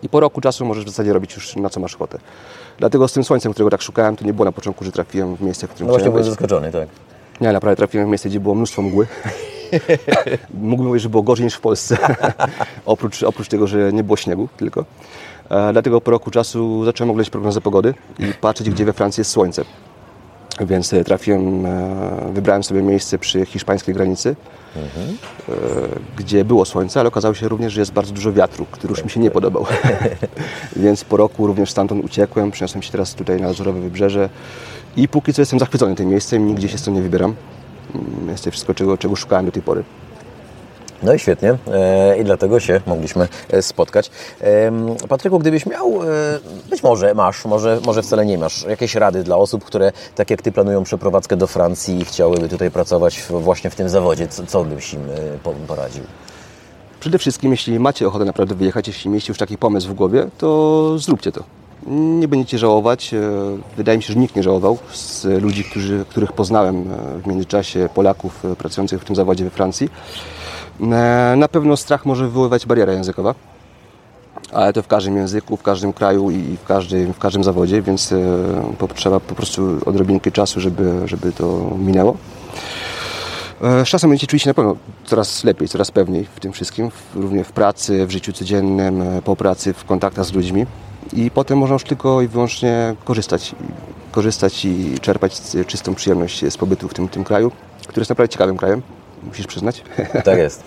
I 0.02 0.08
po 0.08 0.20
roku 0.20 0.40
czasu 0.40 0.64
możesz 0.64 0.84
w 0.84 0.88
zasadzie 0.88 1.12
robić 1.12 1.34
już 1.34 1.56
na 1.56 1.70
co 1.70 1.80
masz 1.80 1.94
ochotę. 1.94 2.18
Dlatego 2.78 3.08
z 3.08 3.12
tym 3.12 3.24
słońcem, 3.24 3.52
którego 3.52 3.70
tak 3.70 3.82
szukałem, 3.82 4.16
to 4.16 4.24
nie 4.24 4.32
było 4.32 4.44
na 4.44 4.52
początku, 4.52 4.84
że 4.84 4.92
trafiłem 4.92 5.36
w 5.36 5.40
miejsce, 5.40 5.66
w 5.66 5.70
którym 5.70 5.86
No 5.86 5.92
właśnie 5.92 6.10
byłem 6.10 6.24
być. 6.24 6.30
zaskoczony, 6.30 6.72
tak. 6.72 6.88
Nie, 7.40 7.52
naprawdę 7.52 7.76
trafiłem 7.76 8.06
w 8.06 8.10
miejsce, 8.10 8.28
gdzie 8.28 8.40
było 8.40 8.54
mnóstwo 8.54 8.82
mgły. 8.82 9.06
Mógłbym 10.54 10.86
powiedzieć, 10.86 11.02
że 11.02 11.08
było 11.08 11.22
gorzej 11.22 11.44
niż 11.44 11.54
w 11.54 11.60
Polsce. 11.60 11.96
oprócz, 12.86 13.22
oprócz 13.22 13.48
tego, 13.48 13.66
że 13.66 13.92
nie 13.92 14.04
było 14.04 14.16
śniegu 14.16 14.48
tylko. 14.56 14.84
E, 15.50 15.72
dlatego 15.72 16.00
po 16.00 16.10
roku 16.10 16.30
czasu 16.30 16.84
zacząłem 16.84 17.10
oglądać 17.10 17.30
prognozę 17.30 17.60
pogody 17.60 17.94
i 18.18 18.24
patrzeć, 18.40 18.70
gdzie 18.70 18.84
we 18.84 18.92
Francji 18.92 19.20
jest 19.20 19.30
słońce. 19.30 19.64
Więc 20.60 20.92
e, 20.92 21.04
trafiłem, 21.04 21.66
e, 21.66 22.30
wybrałem 22.32 22.62
sobie 22.62 22.82
miejsce 22.82 23.18
przy 23.18 23.46
hiszpańskiej 23.46 23.94
granicy, 23.94 24.36
e, 24.76 25.52
gdzie 26.16 26.44
było 26.44 26.64
słońce, 26.64 27.00
ale 27.00 27.08
okazało 27.08 27.34
się 27.34 27.48
również, 27.48 27.72
że 27.72 27.80
jest 27.80 27.92
bardzo 27.92 28.12
dużo 28.12 28.32
wiatru, 28.32 28.66
który 28.70 28.90
już 28.90 29.04
mi 29.04 29.10
się 29.10 29.20
nie 29.20 29.30
podobał. 29.30 29.66
Więc 30.76 31.04
po 31.04 31.16
roku 31.16 31.46
również 31.46 31.70
stamtąd 31.70 32.04
uciekłem, 32.04 32.50
przeniosłem 32.50 32.82
się 32.82 32.92
teraz 32.92 33.14
tutaj 33.14 33.40
na 33.40 33.46
Lazurowe 33.46 33.80
Wybrzeże 33.80 34.28
i 34.96 35.08
póki 35.08 35.32
co 35.32 35.42
jestem 35.42 35.58
zachwycony 35.58 35.94
tym 35.94 36.08
miejscem, 36.08 36.46
nigdzie 36.46 36.68
się 36.68 36.78
stąd 36.78 36.96
nie 36.96 37.02
wybieram. 37.02 37.34
Mm, 37.94 38.28
Jest 38.28 38.44
to 38.44 38.50
wszystko, 38.50 38.74
czego, 38.74 38.98
czego 38.98 39.16
szukałem 39.16 39.46
do 39.46 39.52
tej 39.52 39.62
pory. 39.62 39.84
No 41.02 41.14
i 41.14 41.18
świetnie. 41.18 41.56
E, 41.72 42.18
I 42.18 42.24
dlatego 42.24 42.60
się 42.60 42.80
mogliśmy 42.86 43.28
e, 43.50 43.62
spotkać. 43.62 44.10
Patryku, 45.08 45.38
gdybyś 45.38 45.66
miał, 45.66 46.02
e, 46.02 46.06
być 46.70 46.82
może 46.82 47.14
masz, 47.14 47.44
może, 47.44 47.80
może 47.86 48.02
wcale 48.02 48.26
nie 48.26 48.38
masz, 48.38 48.62
jakieś 48.62 48.94
rady 48.94 49.22
dla 49.22 49.36
osób, 49.36 49.64
które 49.64 49.92
tak 50.14 50.30
jak 50.30 50.42
Ty 50.42 50.52
planują 50.52 50.84
przeprowadzkę 50.84 51.36
do 51.36 51.46
Francji 51.46 51.98
i 52.00 52.04
chciałyby 52.04 52.48
tutaj 52.48 52.70
pracować 52.70 53.22
właśnie 53.30 53.70
w 53.70 53.74
tym 53.74 53.88
zawodzie, 53.88 54.28
co, 54.28 54.46
co 54.46 54.64
byś 54.64 54.94
im 54.94 55.00
po- 55.42 55.52
poradził? 55.52 56.02
Przede 57.00 57.18
wszystkim, 57.18 57.50
jeśli 57.50 57.78
macie 57.80 58.06
ochotę 58.08 58.24
naprawdę 58.24 58.54
wyjechać, 58.54 58.86
jeśli 58.88 59.10
mieliście 59.10 59.30
już 59.30 59.38
taki 59.38 59.58
pomysł 59.58 59.88
w 59.88 59.94
głowie, 59.94 60.26
to 60.38 60.98
zróbcie 60.98 61.32
to. 61.32 61.44
Nie 61.86 62.28
będziecie 62.28 62.58
żałować. 62.58 63.14
E, 63.14 63.20
Wydaje 63.76 63.98
mi 63.98 64.04
się, 64.04 64.12
że 64.12 64.18
nikt 64.18 64.36
nie 64.36 64.42
żałował 64.42 64.78
z 64.92 65.24
ludzi, 65.42 65.64
którzy, 65.64 66.04
których 66.08 66.32
poznałem 66.32 66.76
e, 66.92 67.22
w 67.22 67.26
międzyczasie, 67.26 67.88
Polaków 67.94 68.44
e, 68.44 68.56
pracujących 68.56 69.02
w 69.02 69.04
tym 69.04 69.16
zawodzie 69.16 69.44
we 69.44 69.50
Francji. 69.50 69.88
Na 71.36 71.48
pewno 71.48 71.76
strach 71.76 72.06
może 72.06 72.24
wywoływać 72.24 72.66
bariera 72.66 72.92
językowa, 72.92 73.34
ale 74.52 74.72
to 74.72 74.82
w 74.82 74.86
każdym 74.86 75.16
języku, 75.16 75.56
w 75.56 75.62
każdym 75.62 75.92
kraju 75.92 76.30
i 76.30 76.56
w 76.56 76.64
każdym, 76.64 77.12
w 77.12 77.18
każdym 77.18 77.44
zawodzie, 77.44 77.82
więc 77.82 78.12
e, 78.12 78.16
po- 78.78 78.88
prostu 79.34 79.78
odrobinkę 79.86 80.30
czasu, 80.30 80.60
żeby, 80.60 80.92
żeby 81.04 81.32
to 81.32 81.70
minęło. 81.78 82.16
Z 83.60 83.88
czasem 83.88 84.10
będziecie 84.10 84.26
czuli 84.26 84.40
się 84.40 84.50
na 84.50 84.54
pewno 84.54 84.76
coraz 85.04 85.44
lepiej, 85.44 85.68
coraz 85.68 85.90
pewniej 85.90 86.24
w 86.36 86.40
tym 86.40 86.52
wszystkim, 86.52 86.90
również 87.14 87.46
w 87.46 87.52
pracy, 87.52 88.06
w 88.06 88.10
życiu 88.10 88.32
codziennym, 88.32 89.02
po 89.24 89.36
pracy, 89.36 89.72
w 89.74 89.84
kontaktach 89.84 90.24
z 90.24 90.32
ludźmi. 90.32 90.66
I 91.12 91.30
potem 91.30 91.58
można 91.58 91.74
już 91.74 91.84
tylko 91.84 92.22
i 92.22 92.28
wyłącznie 92.28 92.94
korzystać, 93.04 93.54
korzystać 94.12 94.64
i 94.64 94.94
czerpać 95.00 95.40
czystą 95.66 95.94
przyjemność 95.94 96.44
z 96.50 96.56
pobytu 96.56 96.88
w 96.88 96.94
tym, 96.94 97.08
tym 97.08 97.24
kraju, 97.24 97.52
który 97.86 98.00
jest 98.00 98.10
naprawdę 98.10 98.28
ciekawym 98.32 98.56
krajem, 98.56 98.82
musisz 99.22 99.46
przyznać. 99.46 99.84
Tak 100.24 100.38
jest. 100.38 100.62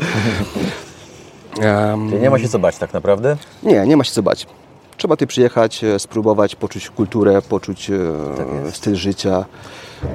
Em, 1.61 2.09
Czyli 2.09 2.21
nie 2.21 2.29
ma 2.29 2.39
się 2.39 2.49
co 2.49 2.59
bać 2.59 2.77
tak 2.77 2.93
naprawdę? 2.93 3.37
nie, 3.63 3.87
nie 3.87 3.97
ma 3.97 4.03
się 4.03 4.11
co 4.11 4.23
bać. 4.23 4.47
Trzeba 4.97 5.15
tu 5.17 5.27
przyjechać, 5.27 5.83
e, 5.83 5.99
spróbować, 5.99 6.55
poczuć 6.55 6.89
kulturę, 6.89 7.41
poczuć 7.41 7.89
e, 7.89 8.71
styl 8.71 8.95
życia. 8.95 9.45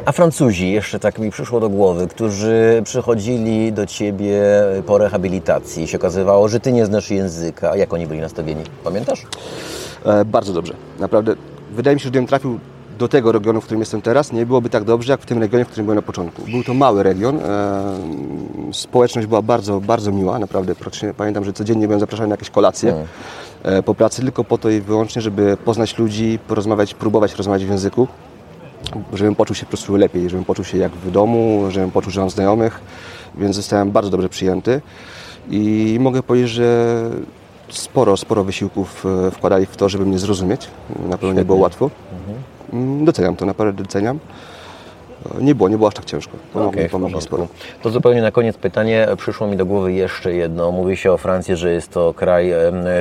A 0.05 0.12
Francuzi, 0.12 0.72
jeszcze 0.72 0.98
tak 0.98 1.18
mi 1.18 1.31
przyszło 1.31 1.61
do 1.61 1.68
głowy, 1.68 2.07
którzy 2.09 2.83
przychodzili 2.85 3.72
do 3.72 3.87
Ciebie 3.87 4.42
po 4.87 4.98
rehabilitacji 4.98 5.85
i 5.85 5.88
się 5.88 5.98
okazywało, 5.98 6.48
że 6.48 6.61
Ty 6.61 6.72
nie 6.72 6.87
znasz 6.87 7.11
języka. 7.11 7.77
Jak 7.77 7.92
oni 7.92 8.07
byli 8.07 8.20
nastawieni? 8.20 8.62
Pamiętasz? 8.85 9.27
E, 10.07 10.25
bardzo 10.25 10.53
dobrze. 10.53 10.75
Naprawdę. 10.99 11.35
Wydaje 11.73 11.95
mi 11.95 12.01
się, 12.01 12.05
że 12.05 12.11
gdybym 12.11 12.27
trafił 12.27 12.59
do 12.99 13.09
tego 13.09 13.33
regionu, 13.33 13.61
w 13.61 13.64
którym 13.64 13.81
jestem 13.81 14.03
teraz, 14.03 14.33
nie 14.33 14.47
byłoby 14.47 14.71
tak 14.71 14.85
dobrze, 14.85 15.12
jak 15.12 15.21
w 15.21 15.27
tym 15.27 15.38
regionie, 15.38 15.64
w 15.64 15.69
którym 15.69 15.87
byłem 15.87 15.97
na 15.97 16.03
początku. 16.03 16.42
Był 16.42 16.64
to 16.64 16.75
mały 16.75 17.03
region. 17.03 17.40
E, 17.40 17.97
społeczność 18.73 19.29
była 19.29 19.42
bardzo, 19.42 19.81
bardzo 19.81 20.12
miła, 20.12 20.38
naprawdę. 20.38 20.75
Pamiętam, 21.16 21.45
że 21.45 21.53
codziennie 21.53 21.87
byłem 21.87 22.01
zapraszany 22.01 22.29
na 22.29 22.33
jakieś 22.33 22.51
kolacje 22.51 23.07
e, 23.62 23.83
po 23.83 23.95
pracy, 23.95 24.23
tylko 24.23 24.45
po 24.45 24.59
to 24.59 24.71
i 24.71 24.81
wyłącznie, 24.81 25.23
żeby 25.23 25.57
poznać 25.64 25.99
ludzi, 25.99 26.38
porozmawiać, 26.49 26.95
próbować 26.95 27.35
rozmawiać 27.35 27.64
w 27.64 27.71
języku, 27.71 28.09
żebym 29.12 29.35
poczuł 29.35 29.57
się 29.57 29.66
po 29.66 29.71
prostu 29.71 29.97
lepiej, 29.97 30.31
żebym 30.31 30.45
poczuł 30.45 30.64
się 30.64 30.79
jak 30.79 30.92
w 30.92 31.11
domu, 31.11 31.64
żebym 31.71 31.90
poczuł, 31.90 32.12
że 32.12 32.21
mam 32.21 32.31
znajomych, 32.31 32.81
więc 33.38 33.57
zostałem 33.57 33.90
bardzo 33.90 34.11
dobrze 34.11 34.29
przyjęty 34.29 34.81
i 35.51 35.97
mogę 36.01 36.23
powiedzieć, 36.23 36.51
że 36.51 37.11
sporo, 37.68 38.16
sporo 38.16 38.44
wysiłków 38.44 39.07
e, 39.26 39.31
wkładali 39.31 39.66
w 39.66 39.76
to, 39.76 39.88
żeby 39.88 40.07
mnie 40.07 40.18
zrozumieć. 40.18 40.68
Na 41.09 41.18
pewno 41.18 41.33
nie 41.35 41.44
było 41.44 41.59
łatwo. 41.59 41.90
Mm, 42.72 43.05
Doceniam 43.05 43.37
to, 43.37 43.46
naprawdę 43.46 43.83
doceniam. 43.83 44.18
E, 45.38 45.42
Nie 45.42 45.55
było, 45.55 45.68
nie 45.68 45.76
było 45.76 45.88
aż 45.88 45.94
tak 45.94 46.05
ciężko. 46.05 46.33
Porządku. 46.52 47.20
sporo. 47.20 47.46
To 47.83 47.90
zupełnie 47.90 48.22
na 48.22 48.31
koniec 48.31 48.57
pytanie. 48.57 49.09
Przyszło 49.16 49.46
mi 49.46 49.57
do 49.57 49.66
głowy 49.66 49.92
jeszcze 49.92 50.33
jedno. 50.35 50.72
Mówi 50.72 50.96
się 50.96 51.12
o 51.12 51.18
Francji, 51.18 51.57
że 51.57 51.72
jest 51.72 51.90
to 51.90 52.14
kraj 52.14 52.52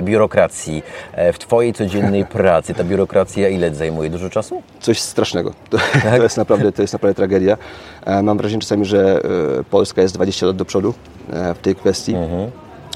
biurokracji. 0.02 0.84
E, 1.14 1.34
W 1.34 1.40
Twojej 1.40 1.74
codziennej 1.74 2.26
pracy 2.40 2.74
ta 2.74 2.84
biurokracja 2.84 3.50
ile 3.50 3.76
zajmuje? 3.76 4.10
Dużo 4.10 4.30
czasu? 4.30 4.62
Coś 4.80 5.00
strasznego. 5.02 5.52
To, 5.70 5.78
to, 6.18 6.24
jest, 6.24 6.38
naprawdę, 6.38 6.72
to 6.72 6.82
jest 6.82 6.94
naprawdę 6.94 7.16
tragedia. 7.16 7.58
Mam 8.24 8.38
wrażenie 8.38 8.62
czasami, 8.62 8.86
że 8.86 9.22
Polska 9.70 10.02
jest 10.02 10.14
20 10.14 10.46
lat 10.46 10.56
do 10.56 10.66
przodu 10.66 10.94
w 11.56 11.58
tej 11.62 11.76
kwestii. 11.76 12.16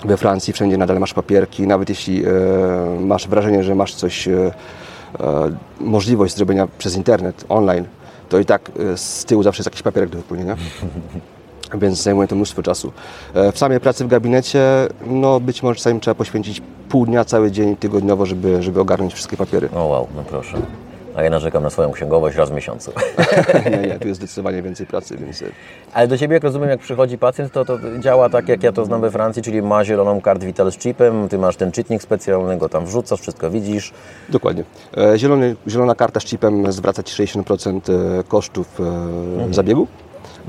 We 0.06 0.18
Francji 0.18 0.54
wszędzie 0.54 0.78
nadal 0.78 1.00
masz 1.00 1.14
papierki, 1.14 1.68
nawet 1.68 1.90
jeśli 1.90 2.26
e, 2.26 2.30
masz 3.00 3.28
wrażenie, 3.28 3.64
że 3.64 3.76
masz 3.76 3.94
coś, 3.94 4.28
e, 4.28 4.52
e, 5.20 5.52
możliwość 5.80 6.36
zrobienia 6.36 6.68
przez 6.78 6.96
internet, 6.96 7.46
online, 7.50 7.86
to 8.30 8.40
i 8.40 8.46
tak 8.46 8.72
z 8.96 9.26
tyłu 9.26 9.44
zawsze 9.44 9.60
jest 9.60 9.68
jakiś 9.68 9.82
papierek 9.82 10.10
do 10.10 10.18
wypełnienia. 10.18 10.56
Więc 11.82 12.04
zajmuje 12.04 12.28
to 12.28 12.36
mnóstwo 12.36 12.64
czasu. 12.64 12.92
W 13.54 13.58
samej 13.58 13.80
pracy 13.80 14.06
w 14.06 14.08
gabinecie, 14.08 14.62
no 15.08 15.40
być 15.40 15.64
może 15.64 15.76
czasami 15.76 16.00
trzeba 16.00 16.16
poświęcić 16.16 16.62
pół 16.90 17.06
dnia, 17.06 17.26
cały 17.26 17.52
dzień 17.52 17.76
tygodniowo, 17.76 18.26
żeby, 18.26 18.64
żeby 18.64 18.82
ogarnąć 18.82 19.14
wszystkie 19.14 19.38
papiery. 19.38 19.70
O 19.76 19.86
wow, 19.86 20.08
no 20.16 20.24
proszę. 20.24 20.58
A 21.16 21.24
ja 21.24 21.30
narzekam 21.30 21.64
na 21.64 21.70
swoją 21.70 21.92
księgowość 21.92 22.38
raz 22.38 22.50
w 22.50 22.54
miesiącu. 22.54 22.92
nie, 23.72 23.78
nie, 23.88 24.00
tu 24.00 24.08
jest 24.08 24.20
zdecydowanie 24.20 24.62
więcej 24.62 24.88
pracy, 24.88 25.18
więc 25.18 25.42
e, 25.42 25.46
Ale 25.94 26.08
do 26.08 26.18
Ciebie, 26.18 26.34
jak 26.34 26.44
rozumiem, 26.44 26.70
jak 26.70 26.80
przychodzi 26.80 27.18
pacjent, 27.18 27.54
to, 27.54 27.66
to 27.66 27.78
działa 28.00 28.30
tak, 28.30 28.48
jak 28.48 28.64
ja 28.64 28.72
to 28.72 28.86
znam 28.86 29.02
we 29.02 29.12
Francji, 29.12 29.42
czyli 29.44 29.62
ma 29.62 29.86
zieloną 29.86 30.22
kartę 30.22 30.46
Vital 30.46 30.72
z 30.72 30.78
chipem, 30.78 31.30
Ty 31.30 31.38
masz 31.38 31.56
ten 31.56 31.72
czytnik 31.72 32.02
specjalny, 32.02 32.58
go 32.58 32.70
tam 32.70 32.86
wrzucasz, 32.86 33.22
wszystko 33.22 33.52
widzisz. 33.52 33.94
dokładnie. 34.30 34.64
E, 34.98 35.18
Zielony, 35.18 35.56
zielona 35.68 35.96
karta 35.96 36.20
z 36.20 36.26
chipem 36.26 36.72
zwraca 36.72 37.04
Ci 37.04 37.24
60% 37.24 37.80
kosztów 38.28 38.80
e, 39.50 39.54
zabiegu. 39.54 39.88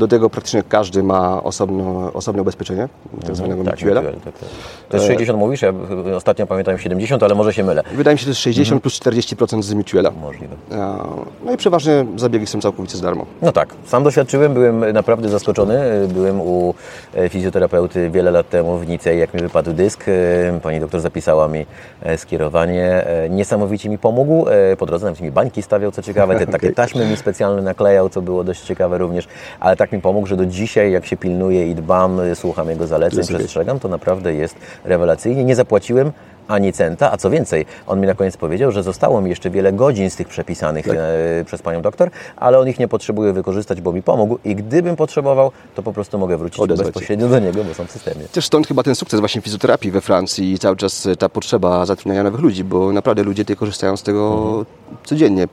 Do 0.01 0.09
tego 0.09 0.31
praktycznie 0.31 0.63
każdy 0.63 1.03
ma 1.03 1.43
osobno, 1.43 2.11
osobne 2.15 2.43
ubezpieczenie, 2.43 2.89
tak 3.27 3.37
zwanego 3.37 3.65
Tak, 3.65 3.75
mutuela. 3.75 4.01
mutuel, 4.01 4.21
tak, 4.25 4.33
tak. 4.39 4.49
To 4.89 4.97
jest 4.97 5.07
60 5.09 5.39
mówisz, 5.39 5.63
ja 5.63 5.73
ostatnio 6.17 6.47
pamiętam 6.47 6.79
70, 6.79 7.23
ale 7.23 7.35
może 7.35 7.53
się 7.53 7.65
mylę. 7.65 7.83
Wydaje 7.95 8.15
mi 8.15 8.19
się, 8.19 8.23
że 8.23 8.27
to 8.27 8.31
jest 8.31 8.41
60 8.41 8.83
plus 8.83 9.01
40% 9.01 9.63
z 9.63 9.75
mutuela. 9.75 10.11
Możliwe. 10.21 10.55
E, 10.73 10.97
No 11.45 11.53
i 11.53 11.57
przeważnie 11.57 12.07
zabiegi 12.17 12.47
są 12.47 12.61
całkowicie 12.61 12.97
za 12.99 13.03
darmo. 13.05 13.27
No 13.43 13.53
tak, 13.53 13.69
sam 13.87 14.05
doświadczyłem, 14.05 14.55
byłem 14.55 14.93
naprawdę 14.93 15.29
zaskoczony. 15.29 15.79
Byłem 16.09 16.41
u 16.41 16.75
e, 17.15 17.29
fizjoterapeuty 17.29 18.11
wiele 18.11 18.31
lat 18.31 18.49
temu 18.49 18.79
w 18.79 18.89
Nicei, 18.89 19.19
jak 19.19 19.35
mi 19.35 19.41
wypadł 19.41 19.73
dysk. 19.73 20.05
E, 20.09 20.61
Pani 20.63 20.81
doktor 20.81 21.01
zapisała 21.01 21.49
mi 21.49 21.67
e, 22.03 22.19
skierowanie. 22.19 23.07
E, 23.07 23.29
Niesamowicie 23.31 23.89
mi 23.89 23.99
pomógł. 23.99 24.49
E, 24.49 24.77
Po 24.77 24.87
drodze 24.87 25.07
nawet 25.07 25.21
mi 25.21 25.31
bańki 25.31 25.63
stawiał, 25.63 25.93
co 25.93 26.03
ciekawe. 26.03 26.39
Te 26.39 26.47
takie 26.57 26.57
Okej. 26.67 26.75
taśmy 26.75 27.07
mi 27.07 27.17
specjalne 27.17 27.63
naklejał, 27.63 28.09
co 28.09 28.23
było 28.23 28.45
dość 28.45 28.61
ciekawe 28.63 28.99
również. 28.99 29.29
Ale 29.61 29.77
tak 29.77 29.90
mi 29.93 30.01
pomógł, 30.01 30.27
że 30.27 30.37
do 30.37 30.47
dzisiaj, 30.47 30.93
jak 30.93 31.07
się 31.07 31.17
pilnuję 31.17 31.71
i 31.71 31.75
dbam, 31.75 32.21
e, 32.21 32.35
słucham 32.35 32.71
jego 32.71 32.87
zaleceń, 32.87 33.19
jest 33.19 33.33
przestrzegam, 33.35 33.81
to 33.81 33.89
naprawdę 33.89 34.35
jest 34.35 34.57
rewelacyjnie. 34.85 35.45
Nie 35.45 35.57
zapłaciłem 35.57 36.13
ani 36.49 36.73
centa, 36.73 37.13
a 37.13 37.17
co 37.17 37.31
więcej, 37.31 37.67
on 37.87 38.01
mi 38.01 38.07
na 38.07 38.15
koniec 38.15 38.37
powiedział, 38.37 38.73
że 38.73 38.83
zostało 38.83 39.21
mi 39.21 39.31
jeszcze 39.31 39.51
wiele 39.51 39.73
godzin 39.73 40.11
z 40.11 40.17
tych 40.17 40.29
przepisanych 40.29 40.87
Tak. 40.87 40.97
e, 40.97 41.45
przez 41.45 41.63
panią 41.63 41.83
doktor, 41.83 42.11
ale 42.37 42.59
on 42.59 42.69
ich 42.69 42.79
nie 42.79 42.89
potrzebuje 42.89 43.33
wykorzystać, 43.33 43.81
bo 43.81 43.93
mi 43.93 44.03
pomógł 44.03 44.39
i 44.45 44.55
gdybym 44.55 44.97
potrzebował, 44.97 45.53
to 45.75 45.83
po 45.83 45.93
prostu 45.93 46.19
mogę 46.19 46.39
wrócić 46.39 46.61
Odezwać 46.61 46.87
bezpośrednio 46.87 47.29
do 47.29 47.39
niego, 47.39 47.65
bo 47.65 47.75
są 47.75 47.87
w 47.87 47.91
systemie. 47.91 48.25
Też 48.33 48.47
stąd 48.47 48.67
chyba 48.67 48.83
ten 48.83 48.95
sukces 48.95 49.21
właśnie 49.21 49.43
fizjoterapii 49.43 49.91
we 49.91 50.01
Francji 50.01 50.53
i 50.53 50.59
cały 50.59 50.77
czas 50.77 51.09
ta 51.19 51.29
potrzeba 51.29 51.87
zatrudniania 51.87 52.23
nowych 52.23 52.41
ludzi, 52.41 52.65
bo 52.65 52.93
naprawdę 52.93 53.23
ludzie 53.23 53.45
tutaj 53.45 53.57
korzystają 53.57 53.97
z 53.97 54.03
tego 54.03 54.65
codziennie. 55.05 55.49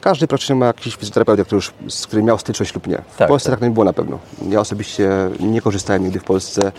Każdy 0.00 0.26
praktycznie 0.26 0.54
ma 0.54 0.66
jakiś 0.66 0.96
fizjoterapeuta, 0.96 1.44
który 1.44 1.56
już, 1.56 1.72
z 1.88 2.06
którym 2.06 2.24
miał 2.26 2.38
styczność 2.38 2.74
lub 2.74 2.86
nie. 2.86 2.98
W 3.08 3.16
Tak, 3.16 3.28
Polsce 3.28 3.50
tak. 3.50 3.60
tak. 3.60 3.68
nie 3.68 3.72
było 3.74 3.84
na 3.84 3.92
pewno. 3.92 4.18
Ja 4.48 4.60
osobiście 4.60 5.10
nie 5.40 5.60
korzystałem 5.60 6.04
nigdy 6.04 6.20
w 6.20 6.24
Polsce. 6.24 6.72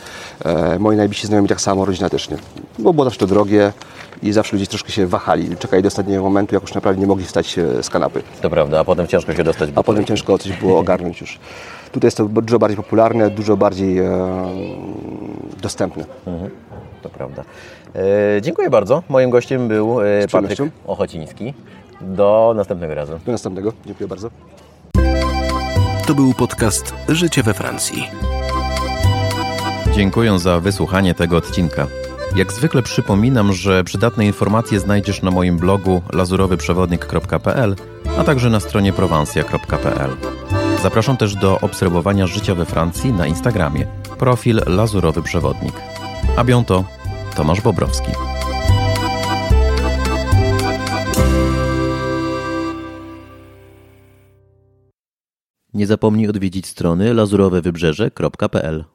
E, 0.45 0.80
moi 0.80 0.95
najbliżsi 0.95 1.28
znajomi 1.28 1.47
tak 1.47 1.62
samo, 1.62 1.86
rodzina 1.86 2.10
też 2.10 2.30
nie. 2.30 2.38
Bo 2.80 2.93
było 2.93 3.04
zawsze 3.06 3.19
to 3.19 3.28
drogie 3.28 3.73
i 4.23 4.32
zawsze 4.32 4.56
ludzie 4.56 4.67
troszkę 4.67 4.91
się 4.91 5.08
wahali. 5.08 5.58
Czekali 5.58 5.84
do 5.84 5.88
ostatniego 5.88 6.23
momentu, 6.23 6.56
jak 6.56 6.62
już 6.62 6.73
naprawdę 6.73 7.01
nie 7.01 7.08
mogli 7.08 7.25
wstać 7.25 7.60
e, 7.60 7.84
z 7.84 7.89
kanapy. 7.89 8.21
To 8.41 8.49
prawda, 8.49 8.80
a 8.80 8.84
potem 8.84 9.08
ciężko 9.08 9.34
się 9.34 9.43
dostać. 9.43 9.69
A 9.75 9.84
potem 9.84 10.06
ciężko 10.06 10.38
coś 10.38 10.51
było 10.60 10.80
ogarnąć 10.84 11.21
już. 11.21 11.39
Tutaj 11.91 12.08
jest 12.08 12.17
to 12.17 12.25
dużo 12.25 12.60
bardziej 12.60 12.78
popularne, 12.78 13.30
dużo 13.30 13.58
bardziej 13.58 13.99
e, 13.99 14.10
dostępne. 15.62 16.06
To 17.01 17.10
prawda. 17.10 17.43
E, 17.95 18.41
dziękuję 18.41 18.69
bardzo. 18.69 19.03
Moim 19.10 19.29
gościem 19.29 19.67
był 19.67 20.01
e, 20.01 20.27
Patryk. 20.31 20.60
Ochociński. 20.88 21.53
Do 22.01 22.53
następnego 22.55 22.95
razu. 22.95 23.19
Do 23.25 23.31
następnego. 23.31 23.73
Dziękuję 23.86 24.08
bardzo. 24.08 24.29
To 26.08 26.15
był 26.15 26.34
podcast 26.34 26.93
Życie 27.10 27.43
we 27.43 27.53
Francji. 27.53 28.10
Dziękuję 29.93 30.39
za 30.39 30.60
wysłuchanie 30.60 31.13
tego 31.13 31.38
odcinka. 31.38 31.88
Jak 32.36 32.53
zwykle 32.53 32.81
przypominam, 32.81 33.53
że 33.53 33.84
przydatne 33.84 34.25
informacje 34.25 34.79
znajdziesz 34.79 35.21
na 35.21 35.31
moim 35.31 35.58
blogu 35.58 36.01
lazurowyprzewodnik.pl, 36.13 37.75
a 38.19 38.23
także 38.23 38.49
na 38.49 38.60
stronie 38.60 38.93
prowansja.pl. 38.93 40.10
Zapraszam 40.84 41.17
też 41.17 41.36
do 41.36 41.60
obserwowania 41.60 42.27
życia 42.27 42.55
we 42.55 42.65
Francji 42.65 43.13
na 43.13 43.27
Instagramie. 43.27 43.86
Profil 44.17 44.62
Lazurowy 44.67 45.21
Przewodnik. 45.21 45.73
A 46.38 46.63
to 46.65 46.84
Tomasz 47.35 47.61
Bobrowski. 47.61 48.11
Nie 55.73 55.87
zapomnij 55.87 56.27
odwiedzić 56.27 56.67
strony 56.67 57.13
lazurowewybrzeże.pl 57.13 58.94